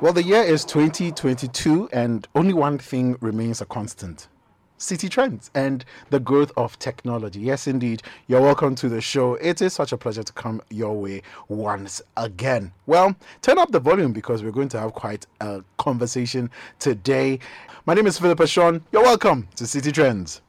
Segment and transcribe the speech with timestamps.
[0.00, 4.28] Well, the year is 2022, and only one thing remains a constant
[4.78, 7.38] city trends and the growth of technology.
[7.38, 8.02] Yes, indeed.
[8.26, 9.34] You're welcome to the show.
[9.34, 12.72] It is such a pleasure to come your way once again.
[12.86, 16.48] Well, turn up the volume because we're going to have quite a conversation
[16.78, 17.38] today.
[17.84, 18.82] My name is Philippa Sean.
[18.92, 20.40] You're welcome to City Trends.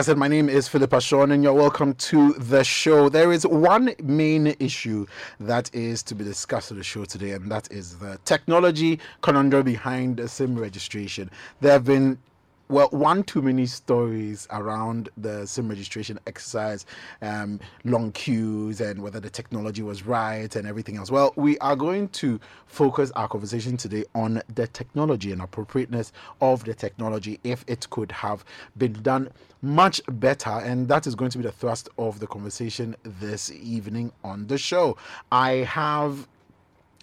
[0.00, 3.10] I said, my name is Philippa Sean, and you're welcome to the show.
[3.10, 5.04] There is one main issue
[5.38, 9.64] that is to be discussed on the show today, and that is the technology conundrum
[9.64, 11.30] behind SIM registration.
[11.60, 12.16] There have been
[12.70, 16.86] well, one too many stories around the SIM registration exercise,
[17.20, 21.10] um, long queues, and whether the technology was right and everything else.
[21.10, 26.64] Well, we are going to focus our conversation today on the technology and appropriateness of
[26.64, 28.44] the technology if it could have
[28.78, 29.30] been done
[29.62, 30.50] much better.
[30.50, 34.58] And that is going to be the thrust of the conversation this evening on the
[34.58, 34.96] show.
[35.32, 36.28] I have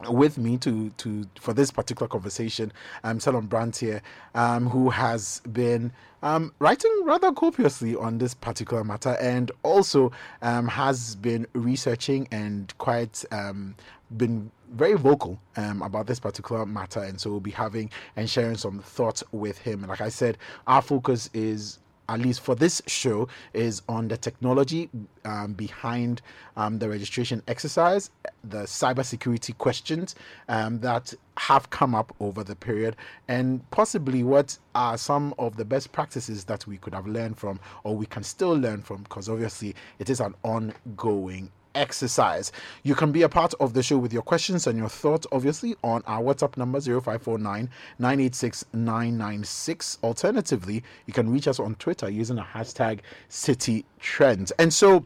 [0.09, 2.72] with me to to for this particular conversation
[3.03, 4.00] um Selorm Branttie
[4.36, 10.12] um who has been um writing rather copiously on this particular matter and also
[10.44, 13.76] um has been researching and quite um
[14.16, 17.02] been very vocal um, about this particular matter.
[17.02, 19.82] And so we'll be having and sharing some thoughts with him.
[19.84, 21.80] Like i said our focus is
[22.10, 24.90] at least for this show, is on the technology
[25.26, 26.22] um, behind
[26.56, 28.10] um, the registration exercise,
[28.44, 30.16] the cybersecurity questions
[30.50, 32.96] um, that have come up over the period,
[33.28, 37.60] and possibly what are some of the best practices that we could have learned from,
[37.84, 42.52] or we can still learn from, because obviously it is an ongoing exercise.
[42.83, 45.76] You can be a part of the show with your questions and your thoughts, obviously,
[45.83, 49.99] on our WhatsApp number 0549 986 996.
[50.04, 52.99] Alternatively, you can reach us on Twitter using the hashtag
[53.30, 54.52] City Trends.
[54.60, 55.05] And so,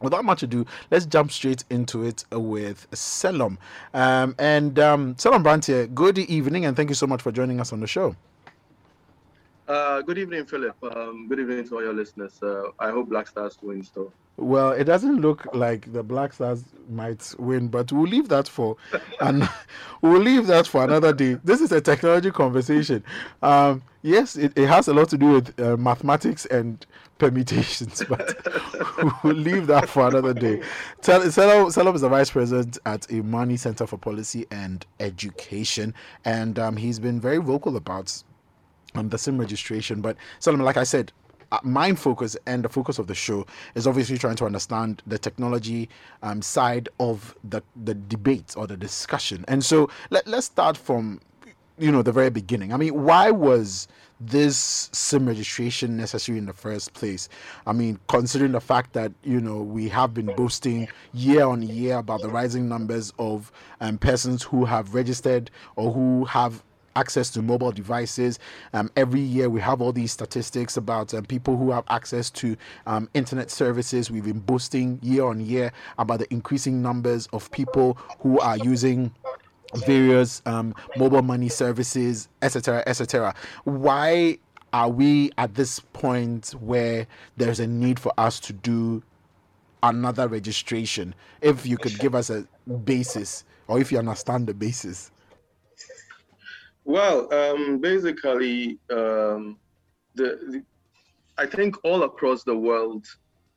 [0.00, 3.58] without much ado, let's jump straight into it with Selorm.
[3.94, 7.72] Um, and um, Selorm Branttie, good evening, and thank you so much for joining us
[7.72, 8.16] on the show.
[9.68, 10.76] Uh, good evening, Philip.
[10.82, 12.42] Um, good evening to all your listeners.
[12.42, 14.12] Uh, I hope Black Stars win still.
[14.38, 18.76] Well, it doesn't look like the Black Stars might win, but we'll leave that for
[19.20, 19.48] and
[20.00, 21.34] we'll leave that for another day.
[21.42, 23.02] This is a technology conversation.
[23.42, 26.86] Um, yes, it, it, has a lot to do with uh, mathematics and
[27.18, 28.36] permutations, but
[29.24, 30.62] we'll leave that for another day.
[31.02, 35.92] Selorm is the vice president at Imani Center for Policy and Education,
[36.24, 38.22] and um, he's been very vocal about
[38.94, 40.00] um, the SIM registration.
[40.00, 41.10] But Selorm, like I said,
[41.62, 45.88] my focus and the focus of the show is obviously trying to understand the technology
[46.22, 49.44] um, side of the the debate or the discussion.
[49.48, 51.20] And so let, let's start from
[51.78, 52.72] you know the very beginning.
[52.72, 53.88] I mean, why was
[54.20, 57.28] this SIM registration necessary in the first place?
[57.66, 61.98] I mean, considering the fact that you know we have been boasting year on year
[61.98, 66.62] about the rising numbers of um, persons who have registered or who have
[66.98, 68.38] access to mobile devices.
[68.72, 72.56] Um, every year we have all these statistics about um, people who have access to
[72.86, 74.10] um, internet services.
[74.10, 79.12] We've been boasting year on year about the increasing numbers of people who are using
[79.86, 83.34] various um, mobile money services, etc., etc.
[83.64, 84.38] Why
[84.72, 89.02] are we at this point where there's a need for us to do
[89.84, 91.14] another registration?
[91.42, 92.46] If you could give us a
[92.84, 95.12] basis, or if you understand the basis.
[96.88, 99.58] Well, um, basically, um,
[100.14, 100.62] the, the,
[101.36, 103.06] I think all across the world,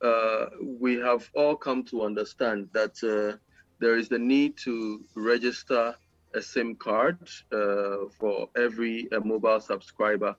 [0.02, 3.38] uh, we have all come to understand that uh,
[3.80, 5.96] there is the need to register
[6.36, 7.20] a SIM card
[7.54, 10.36] uh, for every uh, mobile subscriber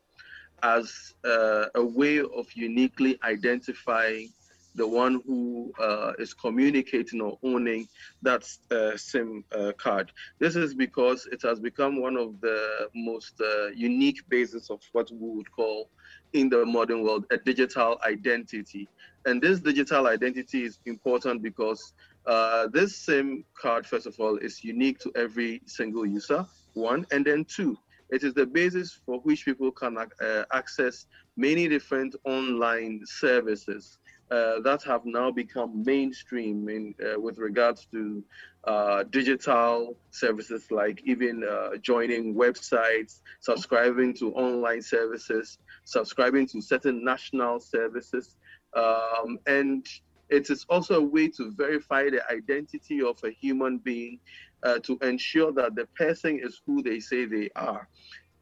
[0.63, 4.29] as uh, a way of uniquely identifying
[4.75, 7.87] the one who uh, is communicating or owning
[8.23, 10.13] that uh, SIM uh, card.
[10.39, 15.11] This is because it has become one of the most uh, unique bases of what
[15.11, 15.91] we would call
[16.33, 18.89] in the modern world a digital identity.
[19.27, 21.93] And this digital identity is important because
[22.27, 27.07] uh, this SIM card, first of all, is unique to every single user, one.
[27.11, 27.77] And then two,
[28.11, 33.99] it is the basis for which people can uh, access many different online services
[34.33, 38.25] uh, that have now become mainstream in uh, with regards to
[38.65, 47.05] uh, digital services like even uh, joining websites, subscribing to online services, subscribing to certain
[47.05, 48.37] national services.
[48.75, 49.87] Um, and
[50.31, 54.19] it is also a way to verify the identity of a human being
[54.63, 57.87] uh, to ensure that the person is who they say they are.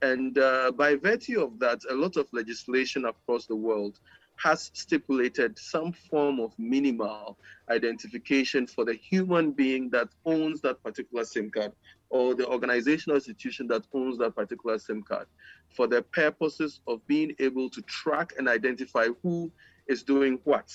[0.02, 0.34] And
[0.76, 3.98] by virtue of that, a lot of legislation across the world
[4.42, 7.36] has stipulated some form of minimal
[7.68, 11.72] identification for the human being that owns that particular SIM card
[12.08, 15.26] or the organizational institution that owns that particular SIM card
[15.68, 19.50] for the purposes of being able to track and identify who
[19.88, 20.72] is doing what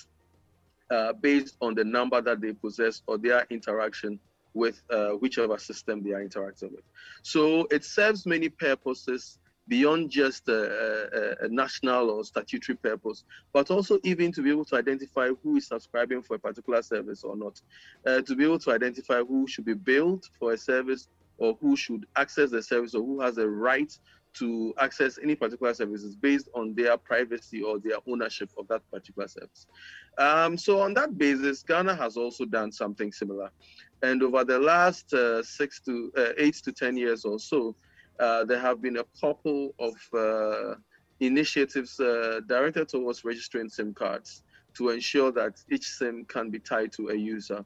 [0.91, 4.19] uh, based on the number that they possess or their interaction
[4.53, 6.83] with uh, whichever system they are interacting with.
[7.23, 13.71] So it serves many purposes beyond just a, a, a, national or statutory purpose, but
[13.71, 17.35] also even to be able to identify who is subscribing for a particular service or
[17.35, 17.59] not,
[18.05, 21.07] uh, to be able to identify who should be billed for a service
[21.37, 23.97] or who should access the service or who has a right
[24.35, 29.27] to access any particular services based on their privacy or their ownership of that particular
[29.27, 29.65] service.
[30.17, 33.49] Um, so on that basis, Ghana has also done something similar.
[34.03, 37.75] And over the last uh, six to uh, eight to 10 years or so,
[38.19, 40.75] there have been a couple of uh,
[41.19, 44.43] initiatives uh, directed towards registering SIM cards
[44.75, 47.63] to ensure that each SIM can be tied to a user.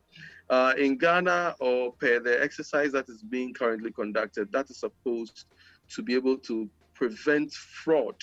[0.50, 5.46] Uh, in Ghana, or per the exercise that is being currently conducted, that is supposed
[5.90, 8.16] to be able to prevent fraud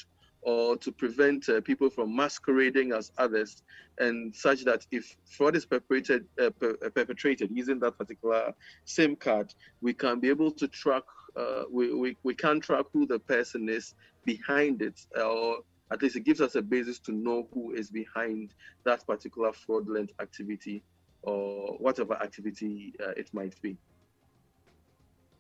[0.43, 3.65] or to prevent uh, people from masquerading as others,
[3.99, 9.17] and such that if fraud is perpetrated, uh, per- uh, perpetrated using that particular SIM
[9.17, 11.03] card, we can be able to track,
[11.37, 13.95] uh, we, we, we can track who the person is
[14.25, 15.59] behind it, or
[15.91, 18.55] at least it gives us a basis to know who is behind
[18.85, 20.83] that particular fraudulent activity
[21.23, 23.77] or whatever activity uh, it might be.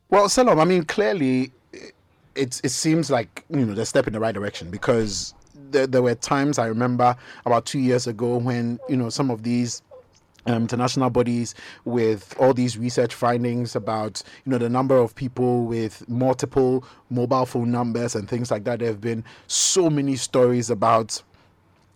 [0.08, 1.52] Well, Selorm, I mean, clearly
[2.36, 5.34] it it seems like you know they're step in the right direction because
[5.70, 9.42] there, there were times I remember about two years ago when you know some of
[9.42, 9.82] these
[10.46, 11.54] um, international bodies
[11.84, 17.46] with all these research findings about you know the number of people with multiple mobile
[17.46, 18.78] phone numbers and things like that.
[18.78, 21.22] There have been so many stories about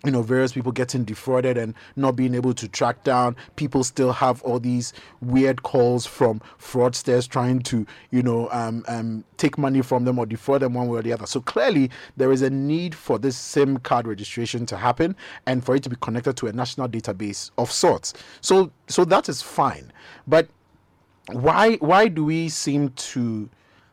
[0.05, 3.37] you know various people getting defrauded and not being able to track down.
[3.56, 9.25] People still have all these weird calls from fraudsters trying to you know um, um,
[9.37, 11.26] take money from them or defraud them one way or the other.
[11.26, 15.17] So clearly there is a need for this sim card registration to happen
[15.47, 18.14] and for it to be connected to a national database of sorts.
[18.41, 19.93] So so that is fine.
[20.26, 20.49] But
[21.32, 23.49] why why do we seem to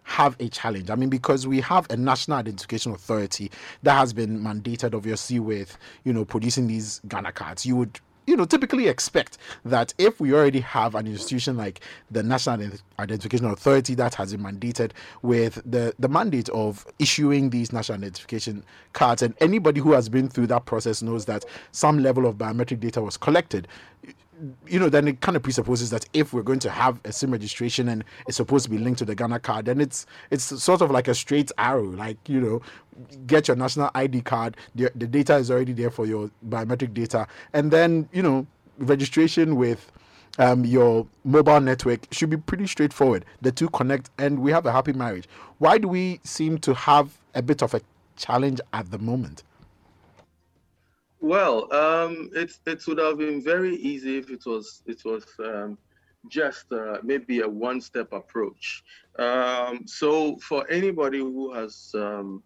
[0.08, 0.90] have a challenge.
[0.90, 3.52] I mean, because we have a national identification authority
[3.84, 7.66] that has been mandated, obviously, with you know producing these Ghana cards.
[7.66, 12.24] You would you know typically expect that if we already have an institution like the
[12.24, 12.70] national
[13.00, 14.92] identification authority that has been mandated
[15.24, 18.64] with the the mandate of issuing these national identification
[18.94, 21.44] cards and anybody who has been through that process knows that
[21.74, 23.68] some level of biometric data was collected
[24.68, 27.32] you know, then it kind of presupposes that if we're going to have a SIM
[27.32, 30.82] registration and it's supposed to be linked to the Ghana card, then it's it's sort
[30.82, 31.84] of like a straight arrow.
[31.84, 32.62] Like you know,
[33.26, 34.58] get your national ID card.
[34.76, 38.46] The, the data is already there for your biometric data, and then you know,
[38.78, 39.92] registration with
[40.40, 43.26] um, your mobile network should be pretty straightforward.
[43.42, 45.28] The two connect, and we have a happy marriage.
[45.58, 47.82] Why do we seem to have a bit of a
[48.16, 49.44] challenge at the moment?
[51.20, 55.78] Well, um, it it would have been very easy if it was it was um,
[56.30, 58.84] just uh, maybe a one-step approach.
[59.18, 62.44] Um, so for anybody who has um,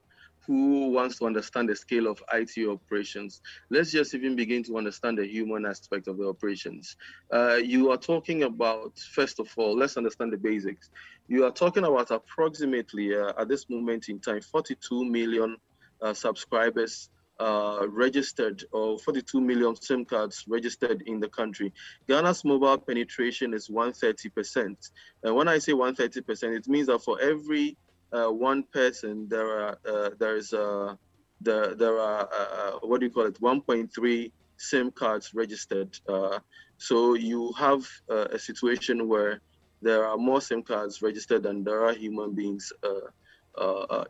[0.48, 5.18] who wants to understand the scale of IT operations, let's just even begin to understand
[5.18, 6.96] the human aspect of the operations.
[7.32, 10.90] Uh, you are talking about first of all, let's understand the basics.
[11.28, 15.58] You are talking about approximately uh, at this moment in time, 42 million
[16.02, 17.10] uh, subscribers
[17.42, 21.74] uh, registered or 42 million SIM cards registered in the country.
[22.08, 24.92] Ghana's mobile penetration is 130%.
[25.24, 27.78] And when I say 130%, it means that for every
[28.14, 30.98] uh, one person, there are uh, there is a
[31.40, 35.98] there, there are uh, uh, what do you call it 1.3 SIM cards registered.
[36.08, 36.38] Uh,
[36.78, 39.40] so you have a situation where
[39.82, 43.10] there are more SIM cards registered than there are human beings uh, uh,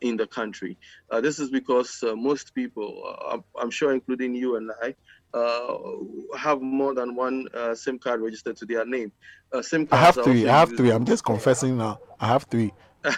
[0.01, 0.77] in the country.
[1.09, 4.95] Uh, this is because most people, I'm sure including you and I,
[6.37, 9.11] have more than one SIM card registered to their name.
[9.61, 10.47] SIM cards I have three.
[10.47, 10.91] I have three.
[10.91, 11.99] I'm just confessing now.
[12.19, 12.71] I have three.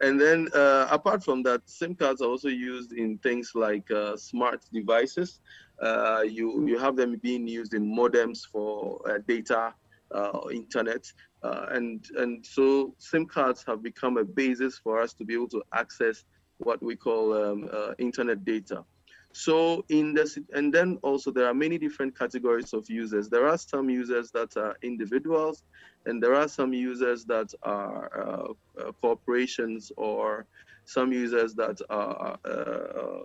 [0.00, 4.16] and then uh, apart from that sim cards are also used in things like uh,
[4.16, 5.40] smart devices
[5.80, 9.74] uh, you you have them being used in modems for data
[10.14, 15.24] uh, internet, uh, and and so SIM cards have become a basis for us to
[15.24, 16.24] be able to access
[16.58, 18.84] what we call um, uh, internet data.
[19.32, 23.28] So in this, and then also there are many different categories of users.
[23.28, 25.64] There are some users that are individuals,
[26.06, 30.46] and there are some users that are uh, corporations or
[30.86, 33.22] some users that are uh,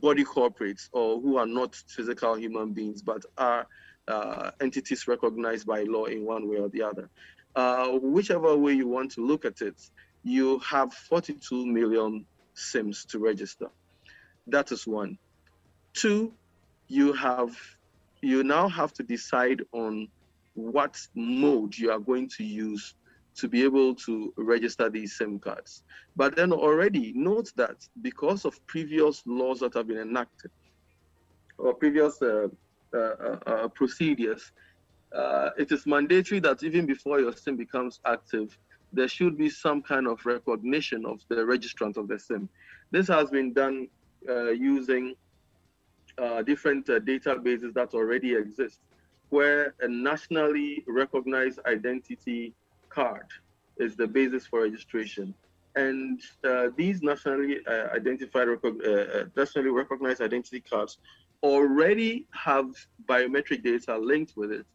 [0.00, 3.66] body corporates or who are not physical human beings but are
[4.08, 7.08] uh, entities recognized by law in one way or the other.
[7.54, 9.90] Uh, whichever way you want to look at it,
[10.22, 13.68] you have 42 million SIMs to register.
[14.46, 15.18] That is one.
[15.94, 16.32] Two,
[16.88, 17.56] you have
[18.22, 20.08] you now have to decide on
[20.54, 22.94] what mode you are going to use
[23.36, 25.82] to be able to register these SIM cards.
[26.16, 30.50] But then already note that because of previous laws that have been enacted
[31.58, 32.48] or previous uh,
[33.74, 34.52] procedures,
[35.14, 38.58] uh, it is mandatory that even before your SIM becomes active,
[38.92, 42.48] there should be some kind of recognition of the registrant of the SIM.
[42.90, 43.88] This has been done
[44.28, 45.14] uh, using
[46.44, 48.80] different databases that already exist,
[49.28, 52.54] where a nationally recognized identity
[52.88, 53.26] card
[53.78, 55.34] is the basis for registration.
[55.74, 60.98] And uh, these nationally uh, identified, uh, uh, nationally recognized identity cards
[61.54, 62.66] already have
[63.06, 64.66] biometric data linked with it.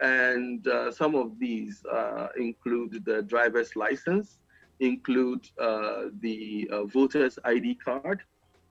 [0.00, 4.38] And uh, some of these uh, include the driver's license,
[4.80, 8.22] include the voter's ID card,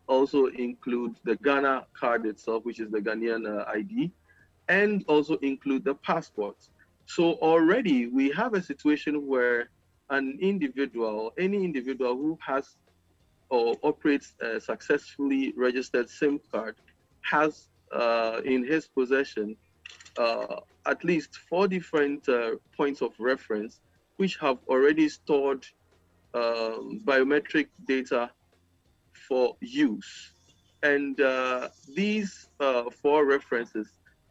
[0.08, 4.12] also include the Ghana card itself, which is the Ghanaian ID,
[4.68, 6.58] and also include the passport.
[7.06, 9.70] So already we have a situation where
[10.10, 12.75] an individual, any individual who has
[13.50, 16.75] or operates a successfully registered SIM card
[17.29, 19.55] has uh, in his possession
[20.17, 23.79] uh, at least four different uh, points of reference
[24.17, 25.65] which have already stored
[26.33, 28.29] um, biometric data
[29.27, 30.31] for use.
[30.83, 33.88] And uh, these uh, four references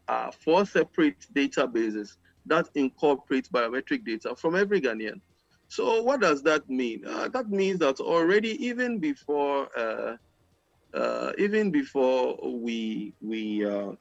[0.09, 5.21] are four separate databases that incorporate biometric data from every Ghanaian.
[5.69, 7.05] So what does that mean?
[7.07, 9.69] Uh, that means that already, even before,
[10.95, 13.93] uh, uh, even before we we uh,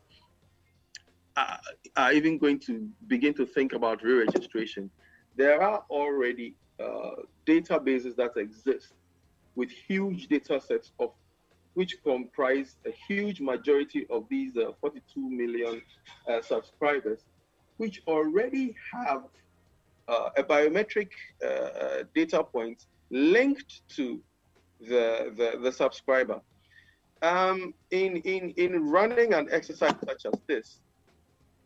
[1.96, 4.90] are, even going to begin to think about re-registration,
[5.36, 7.12] there are already uh,
[7.46, 8.94] databases that exist
[9.56, 11.12] with huge data sets of
[11.74, 15.82] which comprise a huge majority of these uh, 42 million
[16.42, 17.26] subscribers
[17.78, 19.24] which already have
[20.08, 21.10] uh, a biometric
[21.44, 24.22] uh, uh, data point linked to
[24.82, 26.42] the, the, the subscriber.
[27.22, 30.82] Um, in, in, in running an exercise such as this,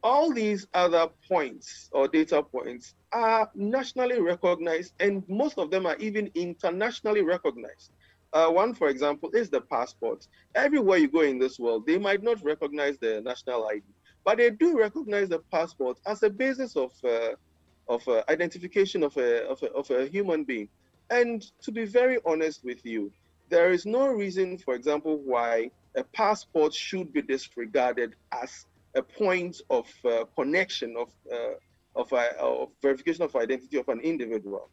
[0.04, 5.96] all these other points or data points are nationally recognized, and most of them are
[5.98, 7.92] even internationally recognized.
[8.34, 10.28] Uh, one, for example, is the passport.
[10.56, 13.84] Everywhere you go in this world, they might not recognize the national ID,
[14.24, 17.36] but they do recognize the passport as a basis of uh,
[17.90, 20.70] of uh, identification of a, of a of a human being.
[21.10, 23.12] And to be very honest with you,
[23.52, 28.66] there is no reason, for example, why a passport should be disregarded as
[28.96, 31.54] a point of uh, connection of uh,
[31.96, 34.70] of, uh, of, verification of identity of an individual.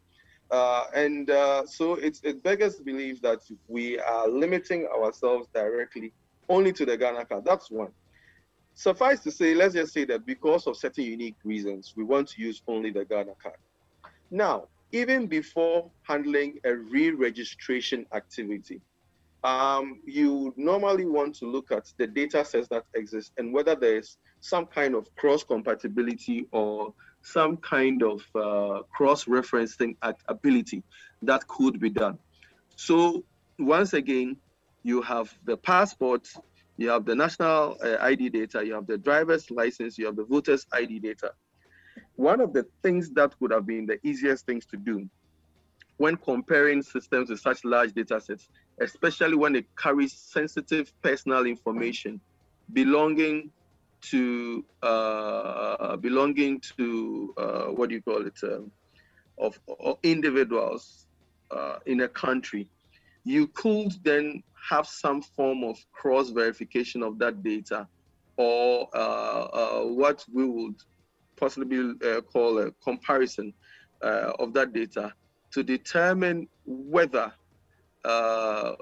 [0.50, 6.12] Uh, and uh, so it beggars to believe that we are limiting ourselves directly
[6.49, 7.44] only to the Ghana card.
[7.44, 7.90] That's one.
[8.75, 12.40] Suffice to say, let's just say that because of certain unique reasons, we want to
[12.40, 13.56] use only the Ghana card.
[14.30, 18.80] Now, even before handling a re-registration activity,
[19.45, 24.18] um, you normally want to look at the data sets that exist and whether there's
[24.40, 26.92] some kind of cross-compatibility or
[27.23, 29.97] some kind of uh, cross-referencing
[30.28, 30.83] ability
[31.23, 32.18] that could be done.
[32.76, 33.25] So
[33.59, 34.37] once again,
[34.83, 36.28] you have the passport
[36.78, 40.25] you have the national uh, ID data, you have the driver's license, you have the
[40.25, 41.33] voter's ID data.
[42.18, 45.08] One of the things that would have been the easiest things to do
[45.98, 48.48] when comparing systems with such large data sets,
[48.80, 52.20] especially when it carries sensitive personal information
[52.72, 53.52] belonging
[54.00, 58.72] to uh, belonging to uh, what do you call it um,
[59.38, 61.06] of, of, individuals
[61.52, 62.68] uh, in a country,
[63.22, 67.87] you could then have some form of cross verification of that data
[68.37, 70.75] or uh, uh, what we would
[71.38, 73.52] possibly uh, call a comparison
[74.02, 75.12] uh, of that data
[75.52, 77.33] to determine whether
[78.04, 78.73] uh,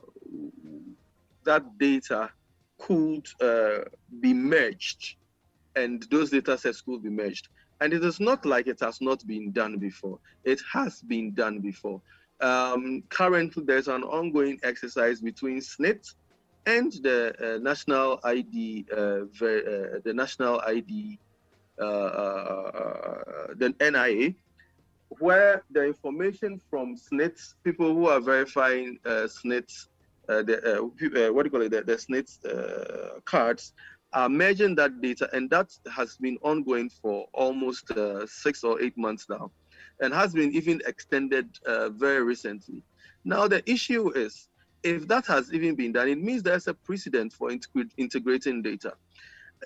[1.44, 2.30] that data
[2.78, 3.84] could uh,
[4.20, 5.16] be merged
[5.76, 7.48] and those data sets could be merged.
[7.80, 10.18] And it is not like it has not been done before.
[10.44, 12.00] It has been done before.
[12.40, 16.14] Um, currently, there's an ongoing exercise between SSNIT
[16.64, 21.18] and the uh, national ID, uh, ver- uh, the national ID,
[21.78, 24.32] Uh, uh, uh, the NIA,
[25.18, 29.88] where the information from SSNITs, people who are verifying uh, SSNITs,
[30.26, 30.80] the,
[31.32, 33.74] what do you call it, the, the SSNITs cards,
[34.14, 37.92] are merging that data, and that has been ongoing for almost
[38.26, 39.50] six or eight months now,
[40.00, 41.46] and has been even extended
[41.90, 42.82] very recently.
[43.24, 44.48] Now the issue is
[44.82, 48.94] if that has even been done, it means there's a precedent for integrating data.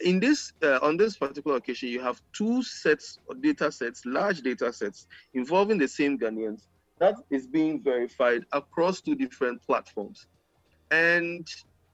[0.03, 4.41] In this, uh, on this particular occasion, you have two sets of data sets, large
[4.43, 6.63] data sets involving the same Ghanaians
[7.01, 10.27] that is being verified across two different platforms.
[10.91, 11.49] And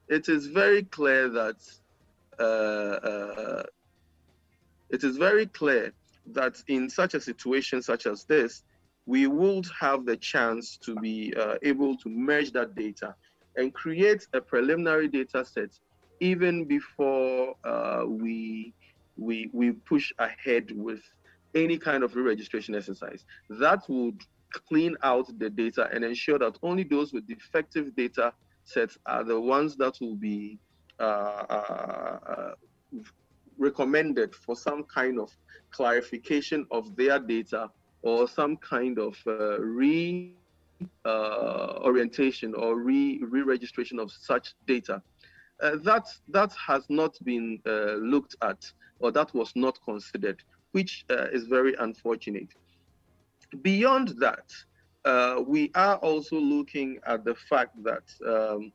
[0.09, 1.55] it is very clear that
[2.39, 3.63] uh, uh,
[4.89, 5.93] it is very clear
[6.33, 8.63] that in such a situation such as this,
[9.05, 13.15] we would have the chance to be uh, able to merge that data
[13.55, 15.69] and create a preliminary data set
[16.19, 18.73] even before uh, we,
[19.17, 21.01] we, we push ahead with
[21.55, 23.25] any kind of re-registration exercise.
[23.49, 24.21] That would
[24.67, 28.33] clean out the data and ensure that only those with defective data
[28.65, 30.59] sets are the ones that will be
[30.99, 32.51] uh, uh, uh
[33.59, 35.35] recommended for some kind of
[35.71, 37.69] clarification of their data
[38.01, 40.33] or some kind of uh, re
[41.05, 45.01] uh, orientation or re re-registration of such data.
[45.61, 51.05] Uh, that that has not been uh, looked at or that was not considered, which
[51.09, 52.49] uh, is very unfortunate.
[53.61, 54.51] Beyond that,
[55.47, 58.71] we are also looking at the fact that um,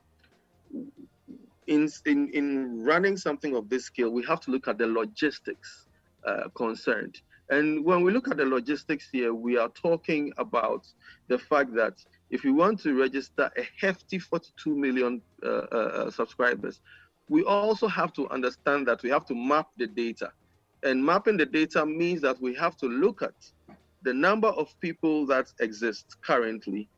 [1.66, 5.86] in, in, in running something of this scale, we have to look at the logistics
[6.26, 7.20] uh, concerned.
[7.50, 10.86] And when we look at the logistics here, we are talking about
[11.28, 11.94] the fact that
[12.32, 16.80] if you want to register a hefty 42 million uh, uh, uh, subscribers,
[17.28, 20.32] we also have to understand that we have to map the data.
[20.82, 23.34] And mapping the data means that we have to look at
[24.02, 26.88] the number of people that exist currently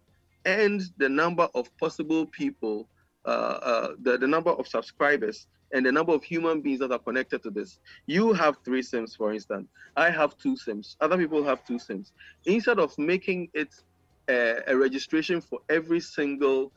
[0.44, 2.88] and the number of possible people,
[3.26, 6.98] uh, uh, the, the number of subscribers and the number of human beings that are
[6.98, 7.80] connected to this.
[8.06, 9.68] You have three SIMs, for instance.
[9.96, 10.96] I have two SIMs.
[11.00, 12.12] Other people have two SIMs.
[12.46, 13.74] Instead of making it
[14.28, 16.72] a, a registration for every single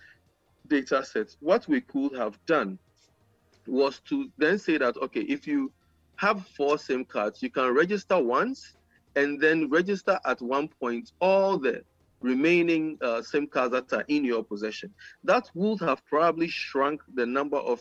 [0.68, 2.78] data set, what we could have done
[3.68, 5.72] was to then say that, okay, if you
[6.16, 8.76] have four SIM cards, you can register once
[9.16, 11.84] and then register at one point all the
[12.22, 14.94] remaining uh, SIM cards that are in your possession.
[15.24, 17.80] That would have probably shrunk the number of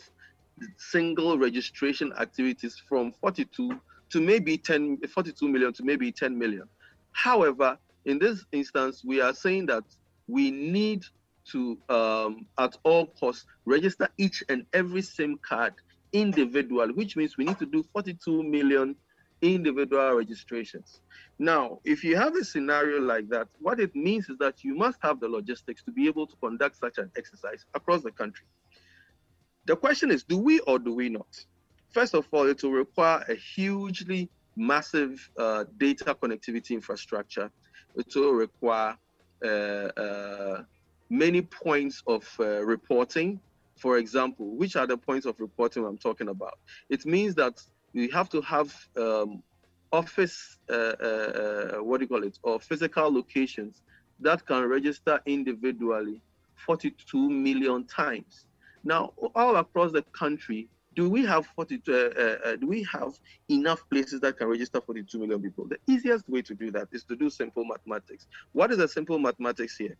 [0.78, 3.78] single registration activities from 42
[4.10, 6.64] to maybe 10, 42 million to maybe 10 million.
[7.12, 9.84] However, in this instance, we are saying that
[10.26, 11.04] we need
[11.50, 15.74] to, um, at all costs, register each and every SIM card
[16.12, 18.96] individual, which means we need to do 42 million
[19.42, 21.00] individual registrations.
[21.38, 24.98] Now, if you have a scenario like that, what it means is that you must
[25.02, 28.46] have the logistics to be able to conduct such an exercise across the country.
[29.66, 31.44] The question is, do we or do we not?
[31.90, 37.50] First of all, it will require a hugely massive uh, data connectivity infrastructure.
[37.96, 38.96] It will require
[39.44, 40.62] uh, uh,
[41.10, 43.40] many points of uh, reporting.
[43.76, 46.58] For example, which are the points of reporting I'm talking about?
[46.88, 47.60] It means that
[47.92, 49.42] we have to have um,
[49.92, 53.82] office, uh, uh, what do you call it, or physical locations
[54.20, 56.22] that can register individually
[56.54, 58.46] 42 million times.
[58.82, 63.12] Now, all across the country, do we have 42, uh, uh, uh, do we have
[63.50, 65.66] enough places that can register 42 million people?
[65.66, 68.26] The easiest way to do that is to do simple mathematics.
[68.52, 69.96] What is the simple mathematics here?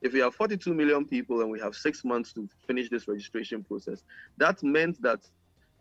[0.00, 3.62] If we have 42 million people and we have six months to finish this registration
[3.62, 4.02] process,
[4.38, 5.20] that meant that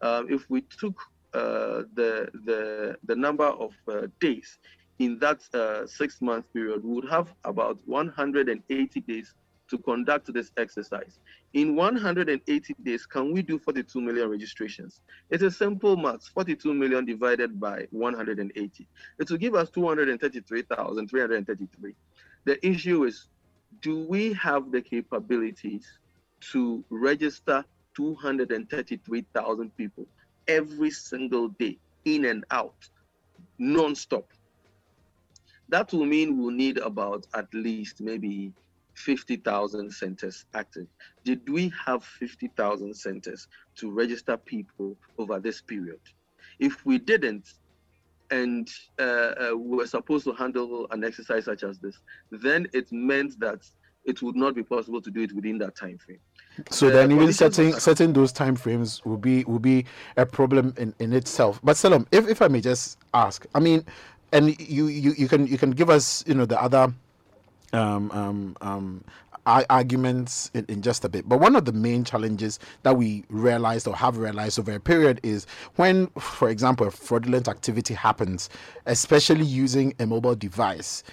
[0.02, 1.00] um, if we took
[1.34, 4.60] uh, the, the, the number of uh, days
[5.00, 9.34] in that uh, six month period, we would have about 180 days
[9.70, 11.20] to conduct this exercise.
[11.54, 15.02] In 180 days, can we do 42 million registrations?
[15.30, 18.88] It's a simple math, 42 million divided by 180.
[19.20, 21.94] It will give us 233,333.
[22.46, 23.28] The issue is,
[23.82, 26.00] do we have the capabilities
[26.52, 30.06] to register 233,000 people
[30.48, 32.88] every single day, in and out,
[33.58, 34.32] non-stop?
[35.70, 38.54] That will mean we'll need about at least maybe
[38.98, 40.88] 50,000 centers active.
[41.24, 46.00] Did we have 50,000 centers to register people over this period?
[46.60, 47.54] If we didn't,
[48.32, 48.68] and
[49.00, 51.96] uh, uh, we were supposed to handle an exercise such as this,
[52.32, 53.60] then it meant that
[54.04, 56.20] it would not be possible to do it within that time frame.
[56.72, 59.86] So uh, then, even setting setting those time frames will be will be
[60.18, 61.60] a problem in, in itself.
[61.64, 63.86] But Selorm, if, if I may just ask, I mean,
[64.34, 66.92] and you, you you can you can give us you know the other
[67.74, 69.04] um, um, um,
[69.46, 71.28] arguments in, in, just a bit.
[71.28, 75.20] But one of the main challenges that we realized or have realized over a period
[75.24, 78.50] is when, for example, fraudulent activity happens,
[78.86, 81.04] especially using a mobile device,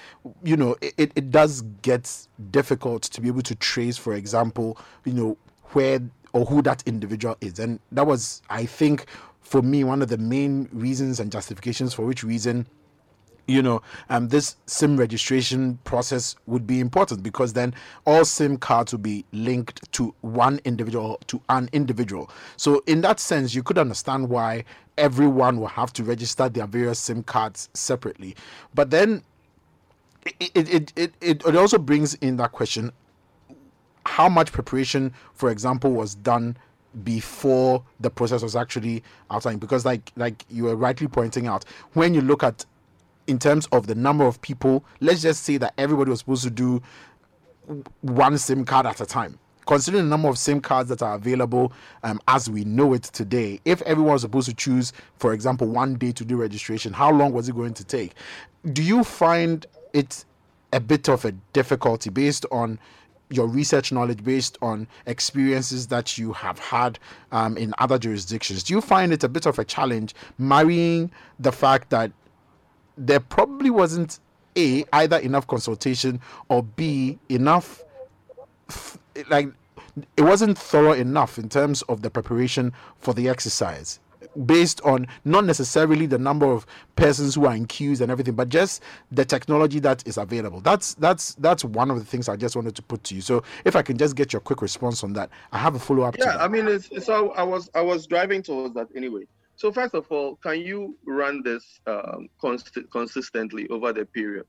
[0.43, 5.13] you know, it, it does get difficult to be able to trace, for example, you
[5.13, 5.37] know,
[5.71, 6.01] where
[6.33, 7.61] or who that individual is.
[7.61, 9.07] And that was, I think,
[9.41, 12.67] for me, one of the main reasons and justifications for which reason
[13.47, 17.75] you know, um, this SIM registration process would be important because then
[18.07, 22.31] all SIM cards will be linked to one individual, to an individual.
[22.57, 24.65] So, in that sense, you could understand why
[24.97, 28.35] everyone will have to register their various SIM cards separately.
[28.75, 29.23] But then
[30.41, 32.93] it, it, it, it, it also brings in that question
[34.07, 36.57] how much preparation, for example, was done
[37.03, 42.15] before the process was actually outlined because like like you were rightly pointing out when
[42.15, 42.65] you look at
[43.27, 46.51] in terms of the number of people, let's just say that everybody was supposed to
[46.51, 46.83] do
[48.03, 49.39] one SIM card at a time.
[49.67, 53.59] Considering the number of SIM cards that are available um, as we know it today,
[53.65, 57.33] if everyone was supposed to choose, for example, one day to do registration, how long
[57.33, 58.13] was it going to take?
[58.73, 60.25] Do you find it
[60.75, 62.79] a bit of a difficulty based on
[63.31, 66.99] your research knowledge based on experiences that you have had
[67.33, 68.63] um, in other jurisdictions.
[68.63, 72.13] Do you find it a bit of a challenge marrying the fact that
[72.97, 74.19] there probably wasn't
[74.57, 77.83] a either enough consultation or b enough
[79.29, 79.49] like
[80.17, 84.01] it wasn't thorough enough in terms of the preparation for the exercise
[84.47, 88.49] based on not necessarily the number of persons who are in queues and everything but
[88.49, 90.61] just the technology that is available.
[90.61, 93.21] That's that's that's one of the things i just wanted to put to you.
[93.21, 96.17] So if i can just get your quick response on that i have a follow-up
[96.19, 99.23] yeah i mean it's, so i was i was driving towards that anyway
[99.57, 102.29] so first of all, can you run this um,
[102.91, 104.47] consistently over the period?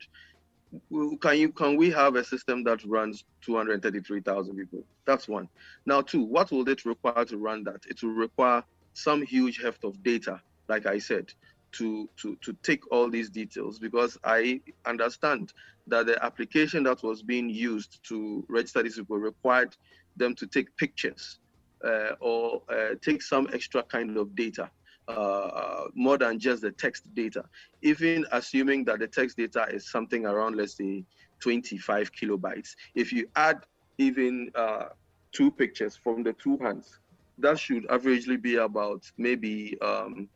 [1.21, 4.83] Can you can we have a system that runs 233,000 people?
[5.05, 5.47] That's one.
[5.85, 7.85] Now, two, what will it require to run that?
[7.87, 8.63] It will require
[8.93, 11.31] some huge heft of data, like I said,
[11.73, 15.53] to to to take all these details because I understand
[15.87, 19.77] that the application that was being used to register these people required
[20.17, 21.37] them to take pictures
[21.85, 24.69] uh, or uh, take some extra kind of data
[25.07, 27.43] uh, more than just the text data.
[27.81, 31.03] Even assuming that the text data is something around, let's say,
[31.39, 33.65] 25 kilobytes, if you add
[33.97, 34.85] even uh,
[35.31, 36.99] two pictures from the two hands,
[37.37, 40.29] that should averagely be about maybe um,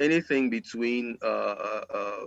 [0.00, 2.26] anything between uh, uh, uh,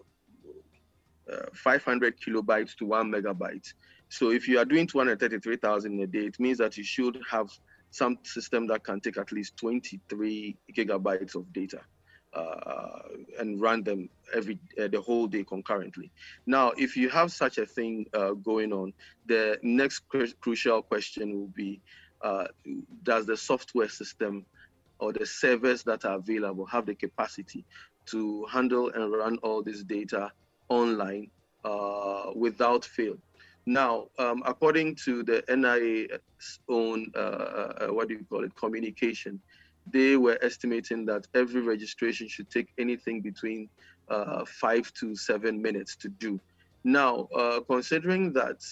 [1.32, 3.74] uh 500 kilobytes to one megabyte.
[4.10, 7.50] So if you are doing 233,000 a day, it means that you should have
[7.92, 11.82] some system that can take at least 23 gigabytes of data
[12.34, 13.00] uh,
[13.40, 16.12] and run them every uh, the whole day concurrently.
[16.46, 18.94] Now, if you have such a thing uh, going on,
[19.26, 21.82] the next cr- crucial question will be:
[22.22, 22.48] uh,
[23.04, 24.46] Does the software system
[25.00, 27.66] or the servers that are available have the capacity
[28.08, 30.32] to handle and run all this data
[30.70, 31.32] online
[31.64, 33.18] uh, without fail?
[33.66, 38.56] Now, um, according to the NIA's own, uh, uh, uh, what do you call it,
[38.56, 39.40] communication,
[39.92, 43.70] they were estimating that every registration should take anything between
[44.10, 46.40] uh, five to seven minutes to do.
[46.84, 48.66] Now, uh, considering that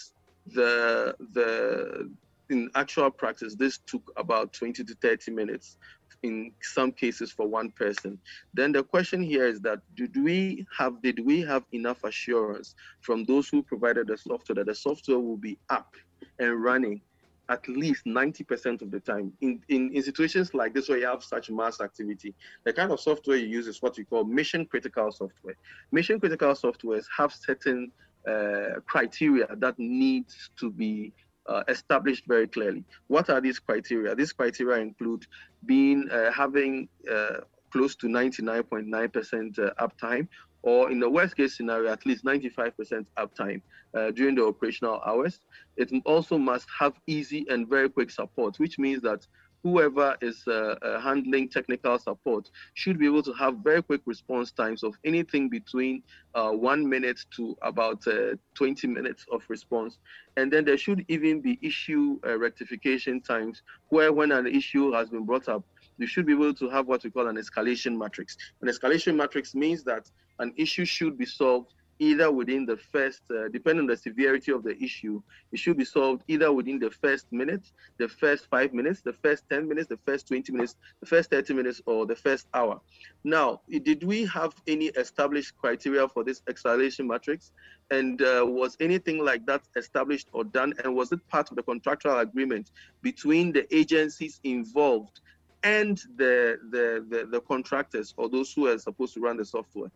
[0.47, 2.09] the the
[2.49, 5.77] in actual practice, this took about 20 to 30 minutes
[6.23, 8.17] in some cases for one person.
[8.53, 13.23] Then the question here is that did we have did we have enough assurance from
[13.25, 15.95] those who provided the software that the software will be up
[16.39, 17.01] and running
[17.49, 19.31] at least 90% of the time.
[19.41, 22.99] In, in, in situations like this where you have such mass activity, the kind of
[22.99, 25.55] software you use is what we call mission critical software.
[25.91, 27.91] Mission critical softwares have certain
[28.27, 31.13] uh, criteria that needs to be
[31.47, 32.83] uh, established very clearly.
[33.07, 34.15] What are these criteria?
[34.15, 35.25] These criteria include
[35.65, 40.27] being uh, having uh, close to 99.9% uh, uptime,
[40.63, 43.61] or in the worst case scenario, at least 95% uptime
[43.93, 45.39] uh, during the operational hours.
[45.77, 49.25] It also must have easy and very quick support, which means that
[49.67, 54.51] whoever is uh, uh, handling technical support should be able to have very quick response
[54.51, 56.01] times of anything between
[56.35, 59.97] uh, one minute to about uh, 20 minutes of response.
[60.37, 65.09] And then there should even be issue uh, rectification times where when an issue has
[65.09, 65.63] been brought up,
[65.97, 68.37] you should be able to have what we call an escalation matrix.
[68.61, 73.47] An escalation matrix means that an issue should be solved either within the first, uh,
[73.49, 77.31] depending on the severity of the issue, it should be solved either within the first
[77.31, 81.29] minute, the first five minutes, the first 10 minutes, the first 20 minutes, the first
[81.31, 82.79] 30 minutes, or the first hour.
[83.23, 87.51] Now, did we have any established criteria for this escalation matrix?
[87.89, 90.73] And uh, was anything like that established or done?
[90.83, 95.21] And was it part of the contractual agreement between the agencies involved
[95.63, 99.89] and the, the, the, the contractors or those who are supposed to run the software?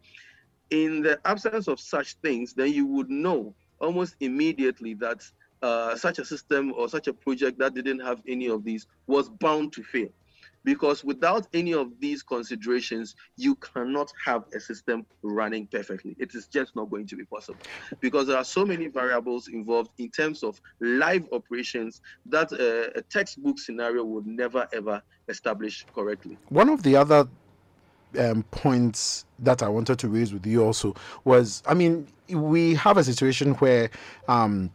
[0.71, 5.23] In the absence of such things, then you would know almost immediately that
[5.61, 9.29] uh, such a system or such a project that didn't have any of these was
[9.29, 10.09] bound to fail.
[10.63, 16.15] Because without any of these considerations, you cannot have a system running perfectly.
[16.19, 17.61] It is just not going to be possible
[17.99, 23.01] because there are so many variables involved in terms of live operations that uh, a
[23.01, 26.37] textbook scenario would never ever establish correctly.
[26.49, 27.27] One of the other
[28.17, 32.97] um, points that I wanted to raise with you also was I mean, we have
[32.97, 33.89] a situation where
[34.27, 34.71] um,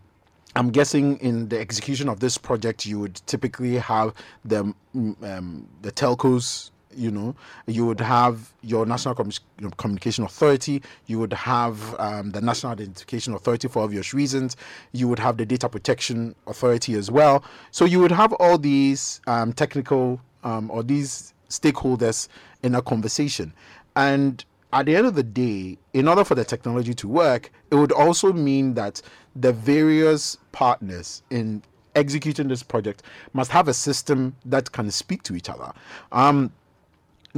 [0.55, 5.68] I'm guessing in the execution of this project, you would typically have the mm, um,
[5.83, 6.70] the telcos.
[6.99, 9.31] You know, you would have your National Com-
[9.77, 10.83] Communication Authority.
[11.05, 14.57] You would have um, the National Identification Authority for obvious reasons.
[14.92, 17.44] You would have the Data Protection Authority as well.
[17.70, 22.28] So you would have all these um, technical um, or these stakeholders
[22.62, 23.52] in a conversation.
[23.94, 27.74] And at the end of the day, in order for the technology to work, it
[27.74, 29.00] would also mean that
[29.35, 31.62] the various partners in
[31.94, 35.72] executing this project must have a system that can speak to each other.
[36.12, 36.52] Um,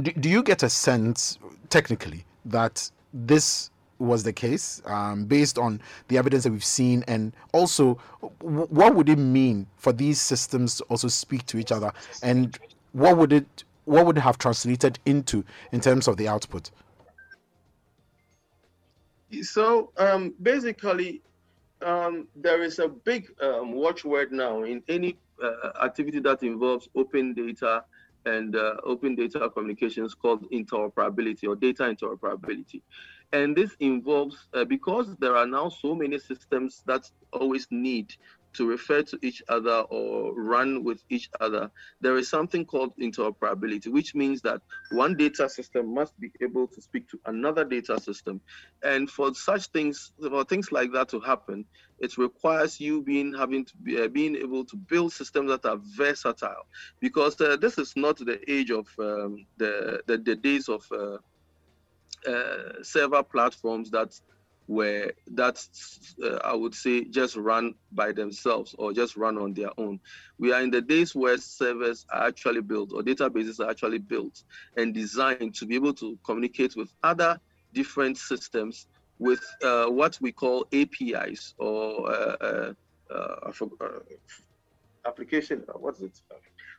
[0.01, 5.81] do, do you get a sense, technically, that this was the case um, based on
[6.07, 7.99] the evidence that we've seen and also
[8.41, 11.91] w- what would it mean for these systems to also speak to each other
[12.23, 12.57] and
[12.93, 16.69] what would it what would have translated into in terms of the output?
[19.41, 21.21] So um, basically,
[21.81, 27.33] um, there is a big um, watchword now in any uh, activity that involves open
[27.33, 27.83] data
[28.25, 32.81] and uh, open data communications called interoperability or data interoperability.
[33.31, 38.13] And this involves, uh, because there are now so many systems that always need
[38.53, 43.87] to refer to each other or run with each other, there is something called interoperability,
[43.87, 48.41] which means that one data system must be able to speak to another data system.
[48.83, 51.65] And for such things, for things like that to happen,
[51.99, 55.77] it requires you being having to be uh, being able to build systems that are
[55.95, 56.65] versatile,
[56.99, 61.17] because uh, this is not the age of um, the, the, the days of uh,
[62.27, 64.13] uh server platforms that
[64.69, 69.71] where that's uh, I would say just run by themselves or just run on their
[69.79, 69.99] own.
[70.37, 74.43] We are in the days where servers are actually built or databases are actually built
[74.77, 77.39] and designed to be able to communicate with other
[77.73, 78.85] different systems
[79.17, 82.73] with uh, what we call APIs or uh, uh,
[83.11, 83.51] uh,
[83.81, 83.99] uh
[85.03, 85.65] application.
[85.79, 86.15] What's it?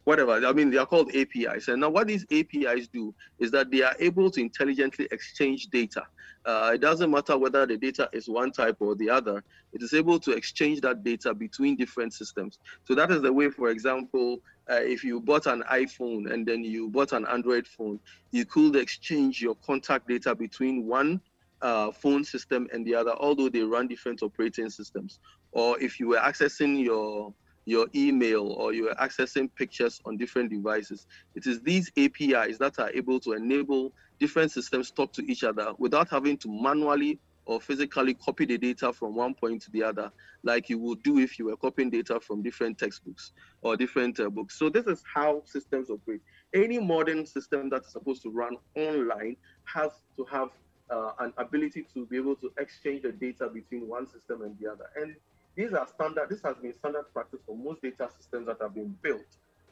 [0.04, 0.32] Whatever.
[0.32, 1.68] I mean, they are called APIs.
[1.68, 6.02] And now, what these APIs do is that they are able to intelligently exchange data.
[6.44, 9.92] Uh, it doesn't matter whether the data is one type or the other, it is
[9.92, 12.58] able to exchange that data between different systems.
[12.84, 16.64] So, that is the way, for example, uh, if you bought an iPhone and then
[16.64, 17.98] you bought an Android phone,
[18.30, 21.20] you could exchange your contact data between one
[21.62, 25.18] uh, phone system and the other, although they run different operating systems.
[25.52, 27.34] Or if you were accessing your
[27.70, 31.06] your email or you're accessing pictures on different devices.
[31.36, 35.72] It is these APIs that are able to enable different systems talk to each other
[35.78, 40.10] without having to manually or physically copy the data from one point to the other,
[40.42, 44.28] like you would do if you were copying data from different textbooks or different uh,
[44.28, 44.58] books.
[44.58, 46.20] So this is how systems operate.
[46.52, 50.48] Any modern system that is supposed to run online has to have
[50.90, 54.70] uh, an ability to be able to exchange the data between one system and the
[54.70, 54.86] other.
[54.96, 55.14] And
[55.60, 58.96] these are standard, this has been standard practice for most data systems that have been
[59.02, 59.26] built,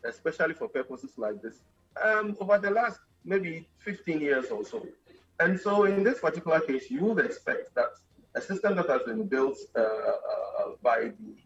[0.05, 1.63] especially for purposes like this,
[2.05, 4.87] um, over the last maybe 15 years or so.
[5.41, 7.93] And so in this particular case, you would expect that
[8.35, 10.15] a system that has been built uh, uh,
[10.83, 11.37] by the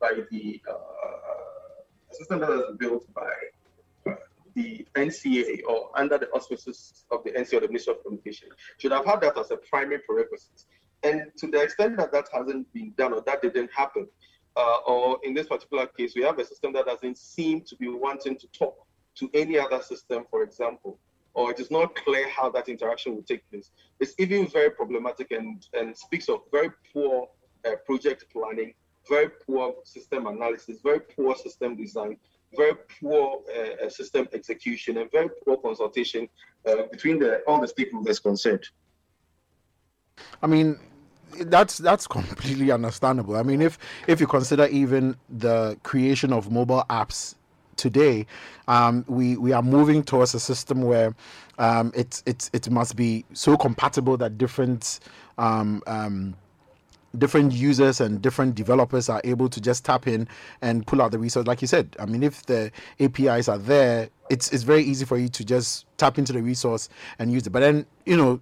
[0.00, 3.32] by the uh, system that has been built by
[4.06, 4.14] uh,
[4.54, 8.92] the NCA or under the auspices of the NCA or the Ministry of Communication should
[8.92, 10.64] have had that as a primary prerequisite.
[11.02, 14.06] And to the extent that that hasn't been done or that didn't happen,
[14.56, 17.88] uh, or in this particular case, we have a system that doesn't seem to be
[17.88, 18.74] wanting to talk
[19.16, 20.98] to any other system, for example,
[21.34, 23.70] or it is not clear how that interaction will take place.
[24.00, 27.28] It's even very problematic and, and speaks of very poor
[27.64, 28.74] uh, project planning,
[29.08, 32.16] very poor system analysis, very poor system design,
[32.54, 36.28] very poor uh, system execution, and very poor consultation
[36.68, 38.64] uh, between the, all the stakeholders concerned.
[40.42, 40.78] I mean,
[41.40, 43.36] that's that's completely understandable.
[43.36, 47.34] I mean, if if you consider even the creation of mobile apps
[47.76, 48.26] today,
[48.68, 51.14] um, we we are moving towards a system where
[51.58, 55.00] um, it it it must be so compatible that different
[55.38, 56.36] um, um,
[57.18, 60.26] different users and different developers are able to just tap in
[60.62, 64.08] and pull out the resource like you said i mean if the apis are there
[64.30, 67.50] it's it's very easy for you to just tap into the resource and use it
[67.50, 68.40] but then you know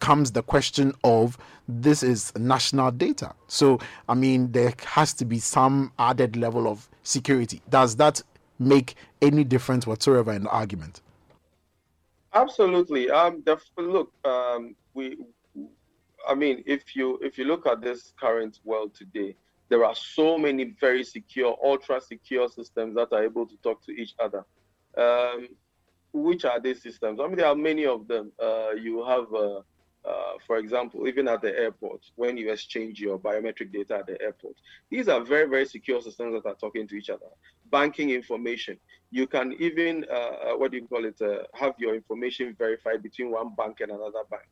[0.00, 5.38] comes the question of this is national data so i mean there has to be
[5.38, 8.22] some added level of security does that
[8.58, 11.00] make any difference whatsoever in the argument
[12.34, 15.16] absolutely um the, look um we
[16.26, 19.36] I mean, if you if you look at this current world today,
[19.68, 23.92] there are so many very secure, ultra secure systems that are able to talk to
[23.92, 24.44] each other.
[24.96, 25.48] Um,
[26.12, 27.18] which are these systems?
[27.20, 28.30] I mean, there are many of them.
[28.40, 29.62] Uh, you have, uh,
[30.06, 34.20] uh, for example, even at the airport, when you exchange your biometric data at the
[34.20, 34.54] airport,
[34.90, 37.26] these are very, very secure systems that are talking to each other.
[37.70, 38.76] Banking information,
[39.10, 43.02] you can even, uh, uh, what do you call it, uh, have your information verified
[43.02, 44.44] between one bank and another bank.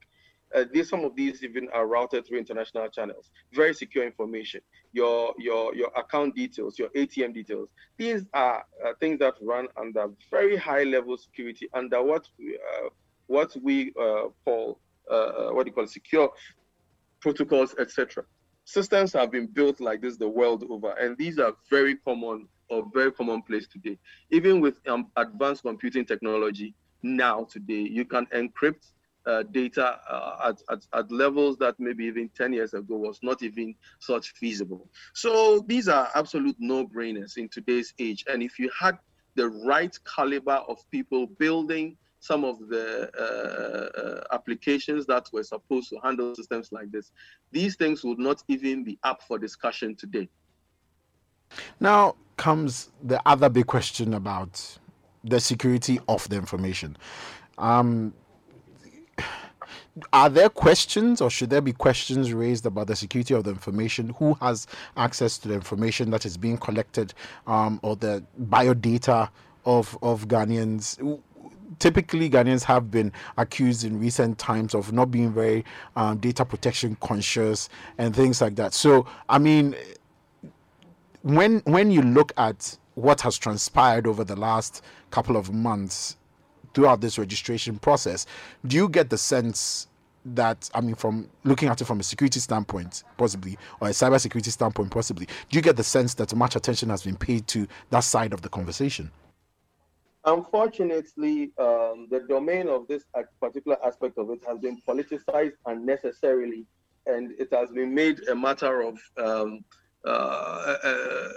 [0.55, 3.31] Uh, these some of these even are routed through international channels.
[3.53, 4.61] Very secure information.
[4.93, 7.71] Your your your account details, your ATM details.
[7.97, 12.89] These are uh, things that run under very high level security under what we, uh,
[13.29, 14.79] what we uh, call
[15.13, 16.31] uh, uh, what do you call it, secure
[17.21, 18.25] protocols, etc.
[18.65, 22.85] Systems have been built like this the world over, and these are very common or
[22.95, 23.99] very commonplace today.
[24.31, 28.93] Even with um, advanced computing technology now today, you can encrypt
[29.27, 33.43] uh, data uh, at, at, at, levels that maybe even 10 years ago was not
[33.43, 34.89] even such feasible.
[35.15, 38.25] So these are absolute no-brainers in today's age.
[38.29, 38.99] And if you had
[39.37, 45.91] the right caliber of people building some of the uh, uh applications that were supposed
[45.91, 47.11] to handle systems like this,
[47.51, 50.29] these things would not even be up for discussion today.
[51.81, 54.79] Now comes the other big question about
[55.25, 56.97] the security of the information.
[57.59, 58.15] Um,
[60.13, 64.11] are there questions or should there be questions raised about the security of the information
[64.11, 67.15] who has access to the information that is being collected
[67.49, 69.29] um, or the biodata
[69.65, 71.21] of of ghanaians
[71.83, 75.65] typically Ghanaians have been accused in recent times of not being very
[75.97, 77.69] um, data protection conscious
[77.99, 78.73] and things like that.
[78.73, 79.75] So, I mean,
[81.23, 86.17] when when you look at what has transpired over the last couple of months,
[86.75, 88.27] throughout this registration process.
[88.67, 89.89] Do you get the sense
[90.25, 94.51] that I mean, from looking at it from a security standpoint, possibly, or a cybersecurity
[94.51, 98.05] standpoint, possibly, do you get the sense that much attention has been paid to that
[98.05, 99.11] side of the conversation?
[100.25, 103.05] Unfortunately, um, the domain of this
[103.41, 106.65] particular aspect of it has been politicized unnecessarily,
[107.07, 109.65] and it has been made a matter of um,
[110.07, 111.29] uh, uh,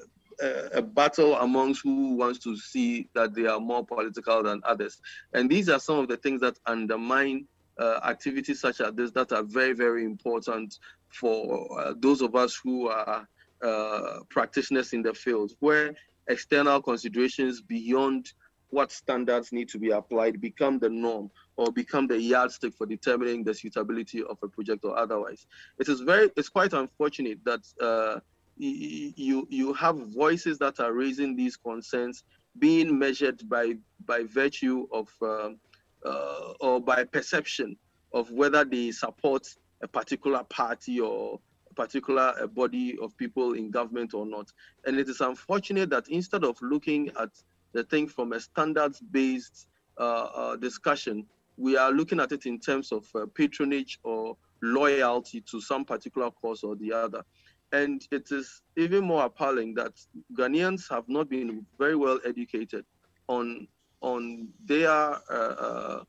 [0.74, 5.02] a, battle amongst who wants to see that they are more political than others.
[5.34, 7.48] And these are some of the things that undermine
[7.80, 10.78] uh, activities such as this that are very, very important
[11.10, 13.28] for uh, those of us who are
[13.64, 15.96] uh, practitioners in the field, where
[16.28, 18.32] external considerations beyond
[18.76, 23.42] what standards need to be applied become the norm or become the yardstick for determining
[23.42, 25.48] the suitability of a project or otherwise.
[25.80, 28.20] It is very, it's quite unfortunate that uh,
[28.58, 32.24] you you have voices that are raising these concerns
[32.60, 35.58] being measured by by virtue of um,
[36.06, 37.76] uh, or by perception
[38.14, 39.48] of whether they support
[39.82, 44.50] a particular party or a particular a body of people in government or not
[44.86, 47.30] and it is unfortunate that instead of looking at
[47.76, 49.68] the thing from a standards based
[50.00, 51.26] uh, uh, discussion
[51.58, 56.32] we are looking at it in terms of uh, patronage or loyalty to some particular
[56.32, 57.24] cause or the other
[57.72, 59.94] and it is even more appalling that
[60.38, 62.86] Ghanaians have not been very well educated
[63.28, 63.68] on
[64.02, 66.04] on their uh,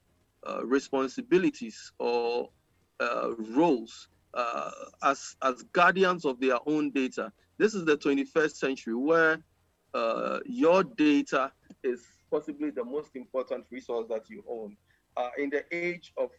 [0.46, 2.50] uh, responsibilities or
[3.00, 4.08] uh, roles
[5.02, 7.32] as as guardians of their own data.
[7.58, 9.38] This is the 21st century where
[9.96, 14.76] uh, your data is possibly the most important resource that you own.
[15.38, 16.30] in the age of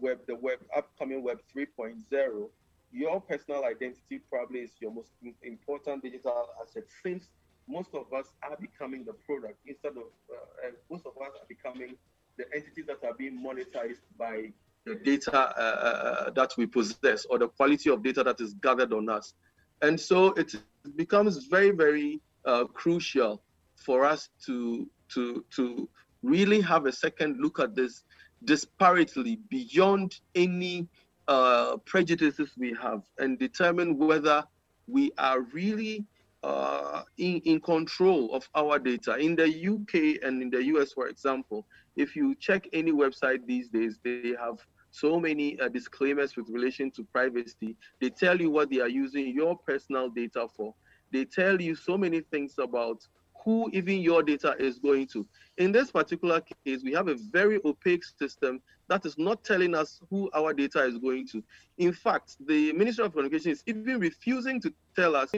[0.00, 2.48] web, the web upcoming Web 3.0,
[2.92, 5.10] your personal identity probably is your most
[5.42, 7.28] important digital asset since
[7.68, 11.94] most of us are becoming the product instead of uh, most of us are becoming
[12.36, 14.52] the entities that are being monetized by
[14.84, 18.92] the data uh, uh, that we possess or the quality of data that is gathered
[18.92, 19.34] on us.
[19.80, 20.54] And so it
[20.96, 23.42] becomes very, very uh, crucial
[23.76, 25.88] for us to to to
[26.22, 28.04] really have a second look at this
[28.44, 30.88] disparately beyond any
[31.28, 34.44] uh, prejudices we have and determine whether
[34.88, 36.04] we are really
[36.42, 39.16] uh, in, in control of our data.
[39.16, 41.66] In the UK and in the US, for example,
[41.96, 44.58] if you check any website these days, they have
[44.90, 47.76] so many uh, disclaimers with relation to privacy.
[48.00, 50.74] They tell you what they are using your personal data for.
[51.12, 53.06] They tell you so many things about
[53.44, 55.26] who even your data is going to.
[55.58, 60.00] In this particular case, we have a very opaque system that is not telling us
[60.10, 61.42] who our data is going to.
[61.78, 65.32] In fact, the Ministry of Communication is even refusing to tell us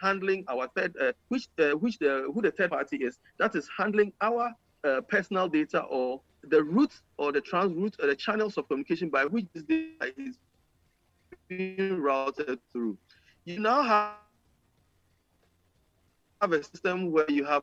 [0.00, 3.68] handling our third, uh, which uh, which the who the third party is that is
[3.76, 4.52] handling our
[4.82, 9.08] uh, personal data or the routes or the trans routes or the channels of communication
[9.08, 10.38] by which this data is
[11.48, 12.96] being routed through.
[13.44, 14.14] You now have
[16.40, 17.62] have a system where you have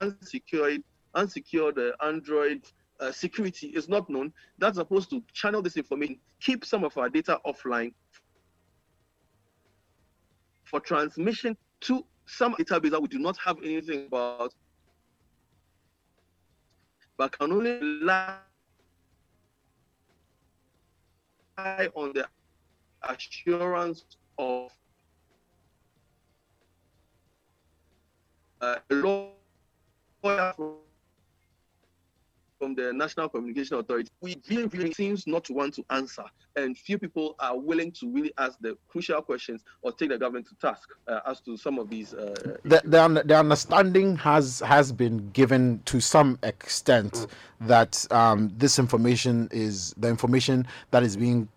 [0.00, 0.82] unsecured,
[1.14, 2.62] unsecured uh, Android
[3.00, 4.32] uh, security is not known.
[4.58, 7.92] That's supposed to channel this information, keep some of our data offline
[10.64, 14.54] for transmission to some database that we do not have anything about,
[17.16, 18.38] but can only rely
[21.94, 22.26] on the
[23.08, 24.04] assurance
[24.38, 24.70] of
[28.60, 30.54] uh, a lawyer
[32.62, 36.22] from the National Communication Authority, we really, really seems not to want to answer,
[36.54, 40.46] and few people are willing to really ask the crucial questions or take the government
[40.46, 42.14] to task uh, as to some of these.
[42.14, 42.32] Uh,
[42.62, 47.26] the, the, the, understanding has has been given to some extent
[47.62, 51.48] that um, this information is the information that is being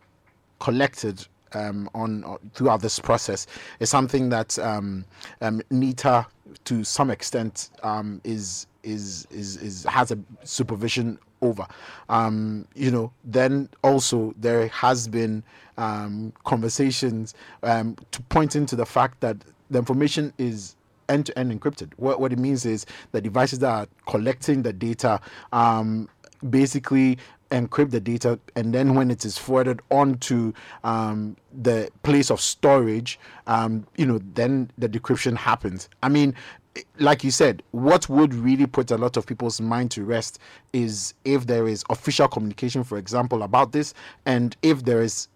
[0.59, 3.47] collected um, on, on, throughout this process
[3.79, 5.05] is something that um,
[5.41, 6.25] um, NITA,
[6.65, 11.65] to some extent, um, is is is is has a supervision over.
[12.09, 15.43] Um, you know, then also there has been
[15.77, 17.33] um, conversations
[17.63, 19.37] to point into the fact that
[19.69, 20.75] the information is
[21.09, 21.91] end to end encrypted.
[21.97, 25.19] What, what it means is the devices that are collecting the data
[25.51, 26.09] um,
[26.49, 27.17] basically
[27.55, 30.53] encrypt the data and then when it is forwarded onto
[30.83, 35.89] um, the place of storage um, you know then the decryption happens.
[36.03, 36.35] I mean
[36.99, 40.39] like you said what would really put a lot of people's mind to rest
[40.73, 43.93] is if there is official communication for example about this
[44.25, 45.29] and if there is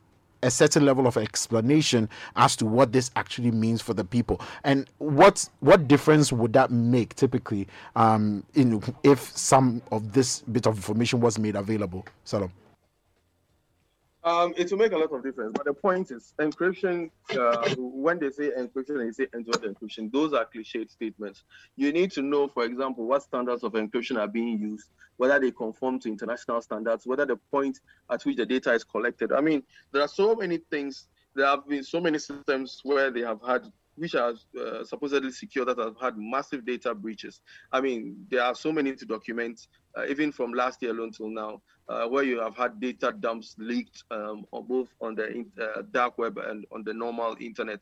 [0.44, 4.90] a certain level of explanation as to what this actually means for the people and
[4.98, 10.76] what what difference would that make typically um, in if some of this bit of
[10.76, 12.52] information was made available Selorm.
[14.30, 17.10] Um, it will make a lot of difference, but the point is encryption.
[17.36, 20.12] Uh, when they say encryption, they say end-to-end encryption.
[20.12, 21.46] Those are cliched statements.
[21.78, 25.50] You need to know, for example, what standards of encryption are being used, whether they
[25.50, 27.80] conform to international standards, whether the point
[28.12, 29.32] at which the data is collected.
[29.32, 31.08] I mean, there are so many things.
[31.34, 33.64] There have been so many systems where they have had
[34.00, 37.42] which are uh, supposedly secure that have had massive data breaches.
[37.72, 41.30] I mean, there are so many to document, uh, even from last year alone till
[41.30, 46.18] now, uh, where you have had data dumps leaked um, both on the uh, dark
[46.18, 47.80] web and on the normal internet,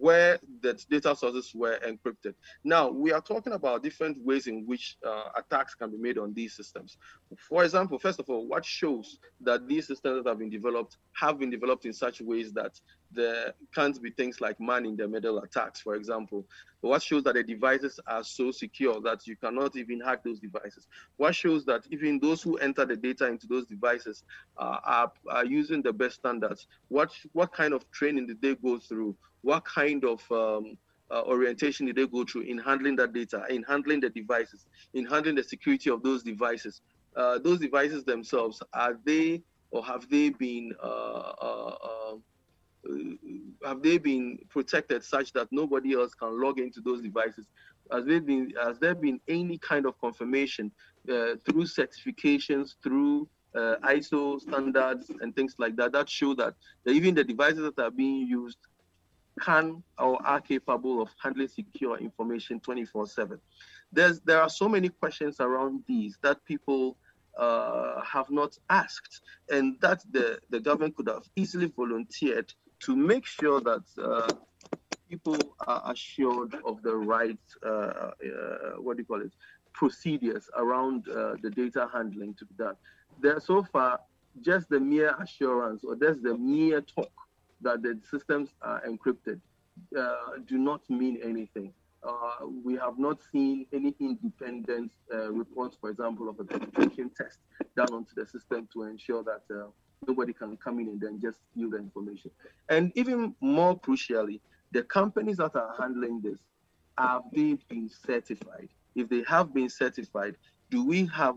[0.00, 2.32] where the data sources were encrypted.
[2.64, 6.32] Now, we are talking about different ways in which uh, attacks can be made on
[6.32, 6.96] these systems.
[7.36, 11.38] For example, first of all, what shows that these systems that have been developed have
[11.38, 12.80] been developed in such ways that
[13.12, 16.46] there can't be things like man in the middle attacks, for example.
[16.80, 20.86] What shows that the devices are so secure that you cannot even hack those devices?
[21.18, 24.24] What shows that even those who enter the data into those devices
[24.56, 26.68] uh, are, are using the best standards?
[26.88, 29.14] What, what kind of training did they go through?
[29.42, 30.76] What kind of um,
[31.10, 35.06] uh, orientation did they go through in handling that data, in handling the devices, in
[35.06, 36.82] handling the security of those devices?
[37.16, 42.14] Uh, those devices themselves, are they or have they been uh, uh, uh
[43.64, 47.46] have they been protected such that nobody else can log into those devices?
[47.92, 50.72] Has there been has there been any kind of confirmation
[51.08, 56.54] uh, through certifications, through uh, ISO standards and things like that that show that
[56.86, 58.58] even the devices that are being used
[59.40, 63.38] can or are capable of handling secure information 24/7?
[63.92, 66.96] There's there are so many questions around these that people
[67.36, 73.26] uh, have not asked, and that the, the government could have easily volunteered to make
[73.26, 74.28] sure that uh,
[75.08, 75.36] people
[75.66, 78.12] are assured of the right, uh, uh,
[78.78, 79.32] what do you call it,
[79.72, 82.74] procedures around uh, the data handling to be done.
[83.20, 84.00] There so far,
[84.40, 87.12] just the mere assurance or just the mere talk
[87.62, 89.40] that the systems are encrypted
[89.98, 90.14] uh,
[90.46, 91.72] do not mean anything.
[92.02, 97.38] Uh, we have not seen any independent uh, reports, for example, of a penetration test
[97.76, 99.66] done onto the system to ensure that uh,
[100.06, 102.30] nobody can come in and then just steal the information.
[102.70, 104.40] And even more crucially,
[104.72, 106.38] the companies that are handling this,
[106.96, 108.68] have they been certified?
[108.94, 110.36] If they have been certified,
[110.70, 111.36] do we have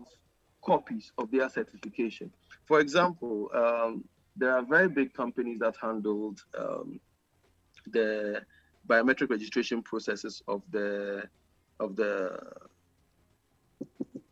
[0.64, 2.32] copies of their certification?
[2.66, 4.04] For example, um,
[4.36, 7.00] there are very big companies that handled um,
[7.90, 8.42] the
[8.88, 11.24] biometric registration processes of the
[11.80, 12.38] of the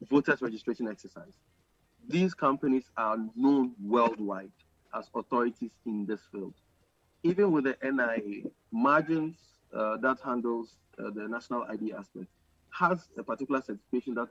[0.09, 1.34] voters registration exercise.
[2.09, 4.53] These companies are known worldwide
[4.94, 6.55] as authorities in this field.
[7.22, 8.42] Even with the NIA,
[8.72, 9.36] margins
[9.74, 12.26] uh, that handles uh, the national ID aspect
[12.70, 14.28] has a particular certification that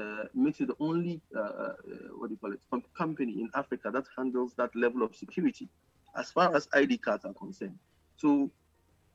[0.00, 1.72] uh, makes it the only uh, uh,
[2.16, 2.60] what do you call it
[2.96, 5.68] company in Africa that handles that level of security
[6.16, 7.78] as far as ID cards are concerned.
[8.16, 8.50] So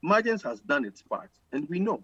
[0.01, 2.03] Margins has done its part, and we know.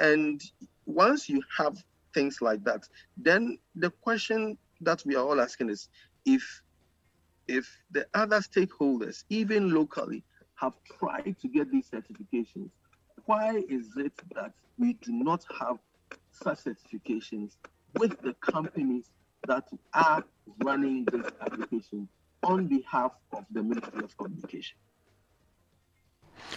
[0.00, 0.42] And
[0.86, 1.76] once you have
[2.14, 5.88] things like that, then the question that we are all asking is
[6.24, 6.62] if
[7.46, 10.22] if the other stakeholders, even locally,
[10.56, 12.70] have tried to get these certifications,
[13.24, 15.78] why is it that we do not have
[16.30, 17.56] such certifications
[17.94, 19.10] with the companies
[19.46, 19.64] that
[19.94, 20.24] are
[20.62, 22.08] running this application
[22.42, 24.76] on behalf of the Ministry of Communication?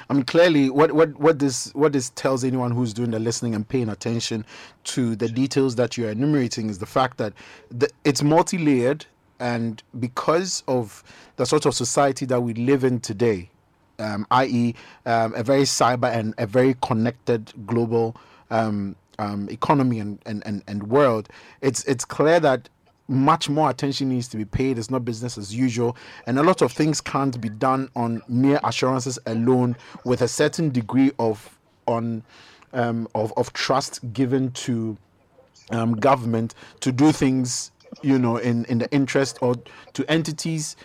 [0.10, 3.56] I mean, clearly, what, what, what this what this tells anyone who's doing the listening
[3.56, 4.46] and paying attention
[4.86, 7.34] to the details that you're enumerating is the fact that
[7.70, 9.06] the, it's multi-layered,
[9.40, 11.04] and because of
[11.38, 13.50] the sort of society that we live in today,
[14.00, 14.76] um, i.e.,
[15.06, 18.16] um, a very cyber and a very connected global
[18.50, 21.30] um, um economy and, and, and, and world,
[21.62, 22.70] it's it's clear that
[23.08, 24.78] much more attention needs to be paid.
[24.78, 25.98] It's not business as usual.
[26.28, 30.70] And a lot of things can't be done on mere assurances alone with a certain
[30.70, 31.58] degree of
[31.88, 32.24] on
[32.74, 34.98] um, of, of trust given to
[35.72, 39.56] um, government to do things, you know, in, in the interest or
[39.94, 40.76] to entities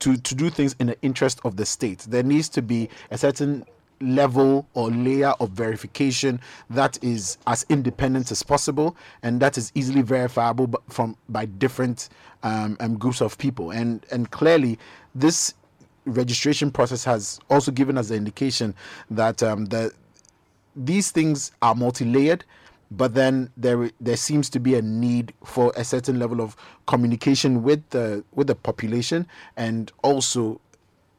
[0.00, 2.00] to, to do things in the interest of the state.
[2.00, 3.64] There needs to be a certain
[4.00, 6.40] level or layer of verification
[6.70, 12.08] that is as independent as possible and that is easily verifiable from by different
[12.42, 13.70] um, um, groups of people.
[13.70, 14.78] And and clearly
[15.14, 15.54] this
[16.04, 18.74] registration process has also given us the indication
[19.10, 19.92] that um, the
[20.76, 22.44] these things are multi-layered
[22.90, 27.62] but then there there seems to be a need for a certain level of communication
[27.62, 29.26] with the with the population
[29.56, 30.60] and also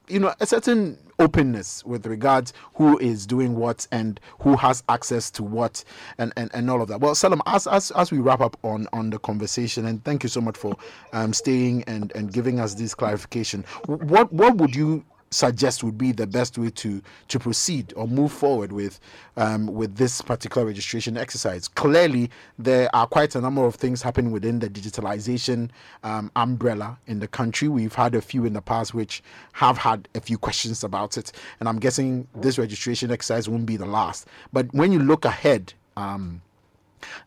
[0.07, 5.29] you know a certain openness with regards who is doing what and who has access
[5.31, 5.83] to what
[6.17, 6.99] and, and, and all of that.
[6.99, 10.29] Well, Selorm, as, as as we wrap up on on the conversation, and thank you
[10.29, 10.75] so much for
[11.13, 13.63] um, staying and and giving us this clarification.
[13.85, 18.31] What what would you suggest would be the best way to to proceed or move
[18.31, 18.99] forward with
[19.35, 21.67] um, with this particular registration exercise.
[21.67, 25.69] Clearly, there are quite a number of things happening within the digitalization
[26.03, 27.67] um, umbrella in the country.
[27.67, 29.21] We've had a few in the past which
[29.53, 33.77] have had a few questions about it, and I'm guessing this registration exercise won't be
[33.77, 34.27] the last.
[34.53, 35.73] But when you look ahead.
[35.95, 36.41] Um,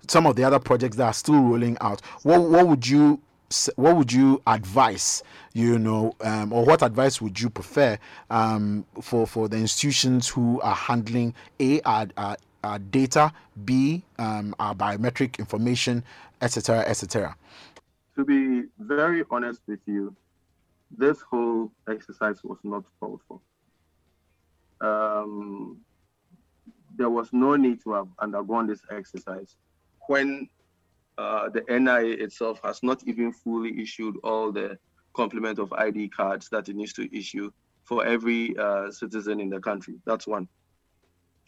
[0.09, 2.01] some of the other projects that are still rolling out.
[2.23, 3.21] What what would you
[3.77, 5.23] what would you advise
[5.55, 7.99] you know um, or what advice would you prefer
[8.31, 13.33] um, for for the institutions who are handling a our, our, our data
[13.65, 16.05] b um, our biometric information
[16.41, 17.35] etc etc
[18.15, 20.15] to be very honest with you
[20.97, 23.41] this whole exercise was not called for.
[24.81, 25.79] Um,
[26.97, 29.57] there was no need to have undergone this exercise
[30.09, 30.49] when
[31.21, 34.79] uh, the NIA itself has not even fully issued all the
[35.13, 37.51] complement of ID cards that it needs to issue
[37.85, 39.97] for every uh, citizen in the country.
[40.07, 40.49] That's one.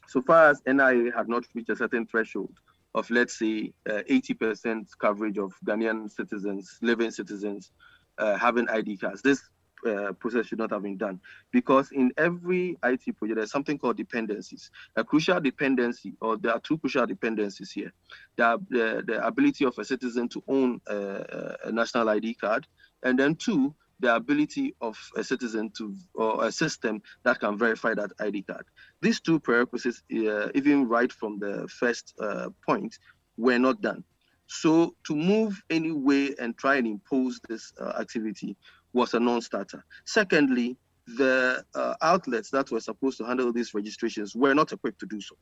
[0.09, 2.55] So far as NIA had not reached a certain threshold
[2.95, 7.71] of, let's say, uh, 80% coverage of Ghanaian citizens, living citizens,
[8.19, 9.41] uh, having ID cards, this
[9.87, 11.21] uh, process should not have been done
[11.51, 14.71] because in every IT project there's something called dependencies.
[14.97, 17.93] A crucial dependency, or there are two crucial dependencies here:
[18.37, 22.67] the the, the ability of a citizen to own a, a national ID card,
[23.03, 27.95] and then two, the ability of a citizen to or a system that can verify
[27.95, 28.67] that ID card.
[29.01, 32.99] These two prerequisites, uh, even right from the first uh, point,
[33.37, 34.05] were not done.
[34.47, 38.57] So to move anyway and try and impose this uh, activity
[38.93, 39.85] was a non-starter.
[40.05, 40.77] Secondly,
[41.07, 45.21] the uh, outlets that were supposed to handle these registrations were not equipped to do
[45.21, 45.37] so.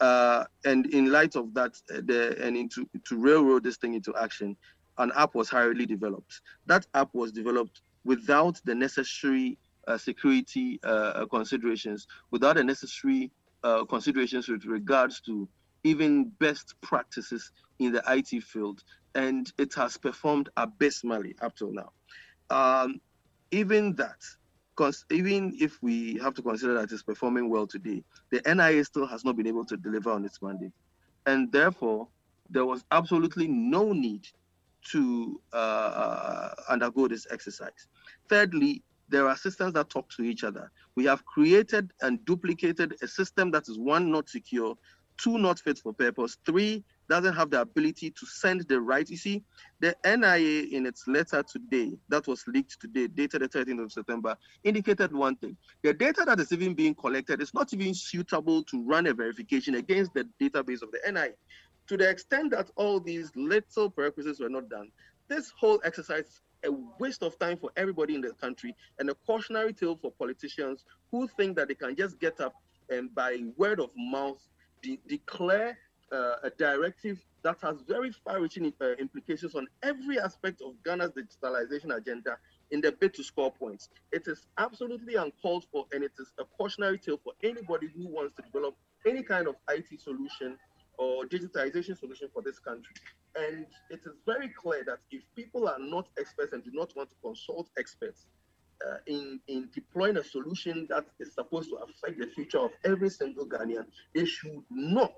[0.00, 4.14] Uh, and in light of that, uh, the, and into to railroad this thing into
[4.16, 4.56] action,
[4.98, 6.40] an app was hurriedly developed.
[6.66, 13.30] That app was developed without the necessary uh, security uh, considerations, without the necessary
[13.62, 15.48] uh, considerations with regards to
[15.84, 18.82] even best practices in the IT field,
[19.14, 21.90] and it has performed abysmally up till now.
[22.50, 23.00] Um,
[23.50, 24.20] even that,
[24.76, 29.06] because even if we have to consider that it's performing well today, the NIA still
[29.06, 30.72] has not been able to deliver on its mandate.
[31.26, 32.08] And therefore,
[32.50, 34.26] there was absolutely no need
[34.90, 37.88] to uh, undergo this exercise.
[38.28, 40.70] Thirdly, there are systems that talk to each other.
[40.96, 44.76] We have created and duplicated a system that is one, not secure,
[45.18, 49.08] two, not fit for purpose, three, doesn't have the ability to send the right.
[49.08, 49.42] You see,
[49.80, 54.36] the NIA in its letter today, that was leaked today, dated the 13th of September,
[54.62, 55.56] indicated one thing.
[55.82, 59.74] The data that is even being collected is not even suitable to run a verification
[59.76, 61.34] against the database of the NIA.
[61.88, 64.90] To the extent that all these little prerequisites were not done,
[65.28, 69.14] this whole exercise is a waste of time for everybody in the country and a
[69.26, 72.54] cautionary tale for politicians who think that they can just get up
[72.90, 74.40] and by word of mouth
[74.82, 75.78] de- declare
[76.12, 81.94] uh, a directive that has very far-reaching uh, implications on every aspect of Ghana's digitalization
[81.96, 82.38] agenda
[82.70, 83.90] in the bid to score points.
[84.12, 88.34] It is absolutely uncalled for, and it is a cautionary tale for anybody who wants
[88.36, 88.74] to develop
[89.06, 90.56] any kind of IT solution
[90.98, 92.94] or digitization solution for this country.
[93.36, 97.10] And it is very clear that if people are not experts and do not want
[97.10, 98.26] to consult experts
[98.86, 103.10] uh, in, in deploying a solution that is supposed to affect the future of every
[103.10, 105.14] single Ghanaian, they should not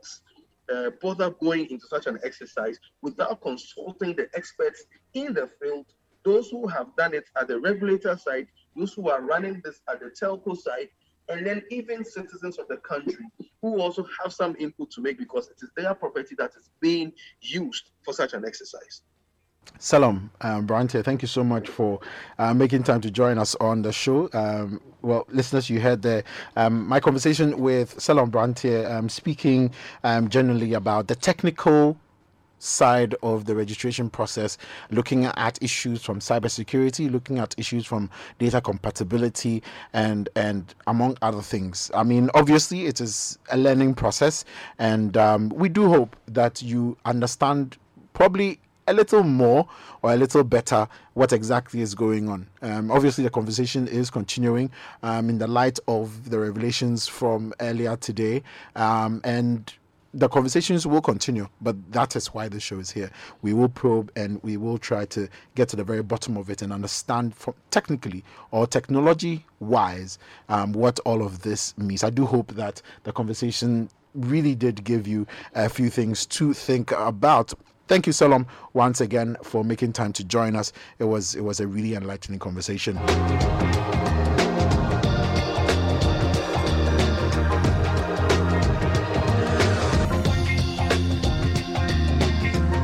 [0.72, 5.86] uh, bother going into such an exercise without consulting the experts in the field,
[6.24, 10.00] those who have done it at the regulator side, those who are running this at
[10.00, 10.88] the telco side,
[11.28, 13.24] and then even citizens of the country
[13.62, 17.12] who also have some input to make because it is their property that is being
[17.40, 19.02] used for such an exercise.
[19.78, 22.00] Selorm, um, Branttie, thank you so much for
[22.38, 24.28] uh, making time to join us on the show.
[24.32, 26.24] Um, well, listeners, you heard the,
[26.56, 29.70] um, my conversation with Selorm Branttie, um, speaking
[30.02, 31.96] um, generally about the technical
[32.58, 34.56] side of the registration process,
[34.90, 39.62] looking at issues from cybersecurity, looking at issues from data compatibility,
[39.92, 41.90] and and among other things.
[41.94, 44.44] I mean, obviously, it is a learning process,
[44.78, 47.76] and um, we do hope that you understand
[48.14, 49.68] probably a little more
[50.03, 52.49] or a little better what exactly is going on.
[52.62, 54.70] Um, obviously, the conversation is continuing
[55.03, 58.43] um, in the light of the revelations from earlier today,
[58.74, 59.72] um, and
[60.16, 63.11] the conversations will continue, but that is why the show is here.
[63.43, 66.62] We will probe and we will try to get to the very bottom of it
[66.62, 70.18] and understand from technically or technology wise
[70.49, 72.03] um, what all of this means.
[72.03, 76.93] I do hope that the conversation really did give you a few things to think
[76.93, 77.53] about.
[77.89, 80.72] Thank you, Selorm, once again for making time to join us.
[80.99, 82.99] It was it was a really enlightening conversation.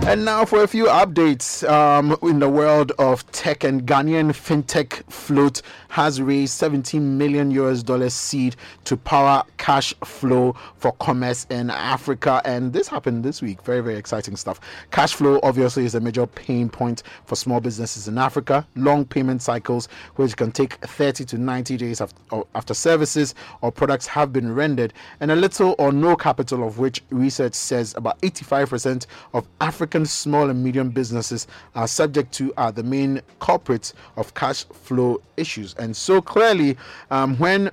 [0.04, 5.08] And now for a few updates um, in the world of tech and Ghanaian fintech
[5.08, 11.70] float has raised 17 million US dollars seed to power cash flow for commerce in
[11.70, 12.42] Africa.
[12.44, 13.62] And this happened this week.
[13.62, 14.58] Very, very exciting stuff.
[14.90, 18.66] Cash flow obviously is a major pain point for small businesses in Africa.
[18.74, 19.86] Long payment cycles,
[20.16, 24.94] which can take 30 to 90 days after, after services or products have been rendered,
[25.20, 30.06] and a little or no capital, of which research says about 85% of African African
[30.06, 35.74] small and medium businesses are subject to are the main culprits of cash flow issues.
[35.74, 36.78] And so clearly,
[37.10, 37.70] um, when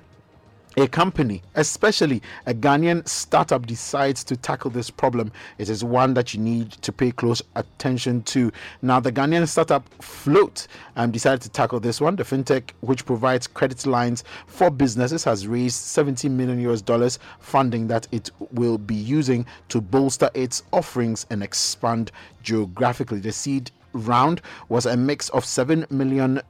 [0.76, 6.32] a company, especially a Ghanaian startup, decides to tackle this problem, it is one that
[6.32, 8.52] you need to pay close attention to.
[8.80, 12.16] Now, the Ghanaian startup Float um, decided to tackle this one.
[12.16, 17.88] The fintech, which provides credit lines for businesses, has raised 70 million US dollars funding
[17.88, 22.12] that it will be using to bolster its offerings and expand
[22.42, 23.18] geographically.
[23.20, 26.40] The seed round was a mix of 7 million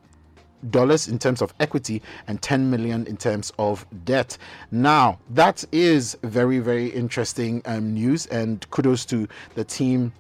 [0.71, 4.37] dollars in terms of equity and 10 million in terms of debt.
[4.71, 10.13] Now, that is very, very interesting um, news, and kudos to the team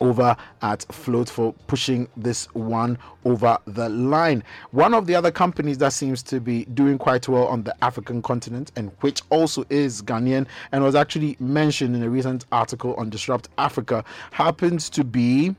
[0.00, 4.42] over at Float for pushing this one over the line.
[4.70, 8.22] One of the other companies that seems to be doing quite well on the African
[8.22, 13.10] continent and which also is Ghanaian and was actually mentioned in a recent article on
[13.10, 15.54] Disrupt Africa happens to be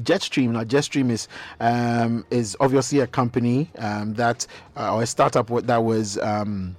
[0.00, 0.50] Jetstream.
[0.50, 1.28] Now, Jetstream is
[1.60, 6.18] um, is obviously a company um, that uh, or a startup that was.
[6.18, 6.76] Um,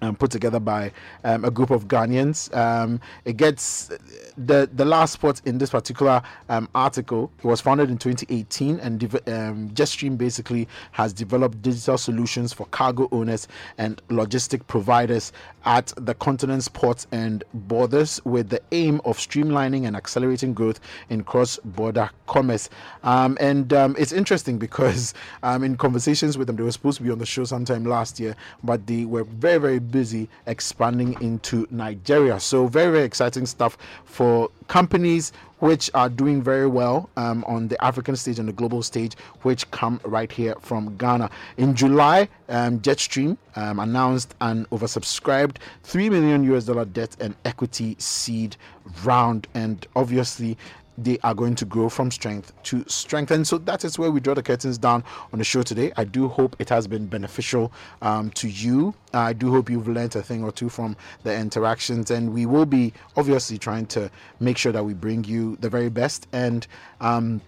[0.00, 0.92] um, put together by
[1.24, 2.54] um, a group of Ghanaians.
[2.56, 3.90] Um, it gets
[4.36, 7.30] the the last spot in this particular um, article.
[7.38, 13.08] It was founded in 2018, and um, Jetstream basically has developed digital solutions for cargo
[13.12, 15.32] owners and logistic providers
[15.64, 20.80] at the continent's ports and borders, with the aim of streamlining and accelerating growth
[21.10, 22.70] in cross-border commerce.
[23.02, 27.18] Um, and it's interesting because in conversations with them, they were supposed to be on
[27.18, 32.40] the show sometime last year, but they were very very busy expanding into Nigeria.
[32.40, 37.82] So, very, very exciting stuff for companies which are doing very well um, on the
[37.84, 41.30] African stage and the global stage, which come right here from Ghana.
[41.56, 47.96] In July, um, Jetstream um, announced an oversubscribed 3 million US dollar debt and equity
[47.98, 48.56] seed
[49.04, 50.56] round, and obviously
[50.98, 53.30] they are going to grow from strength to strength.
[53.30, 55.92] And so that is where we draw the curtains down on the show today.
[55.96, 57.72] I do hope it has been beneficial
[58.02, 58.94] um, to you.
[59.14, 62.10] I do hope you've learned a thing or two from the interactions.
[62.10, 65.88] And we will be obviously trying to make sure that we bring you the very
[65.88, 66.66] best and
[67.00, 67.40] um,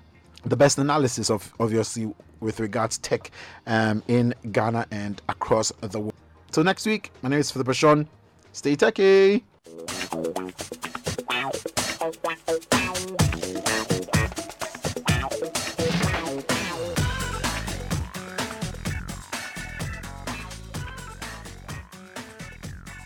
[0.44, 3.30] the best analysis of obviously with regards tech
[3.66, 6.14] um, in Ghana and across the world.
[6.52, 8.06] So next week, my name is Philip Ashon.
[8.52, 9.44] Stay techy.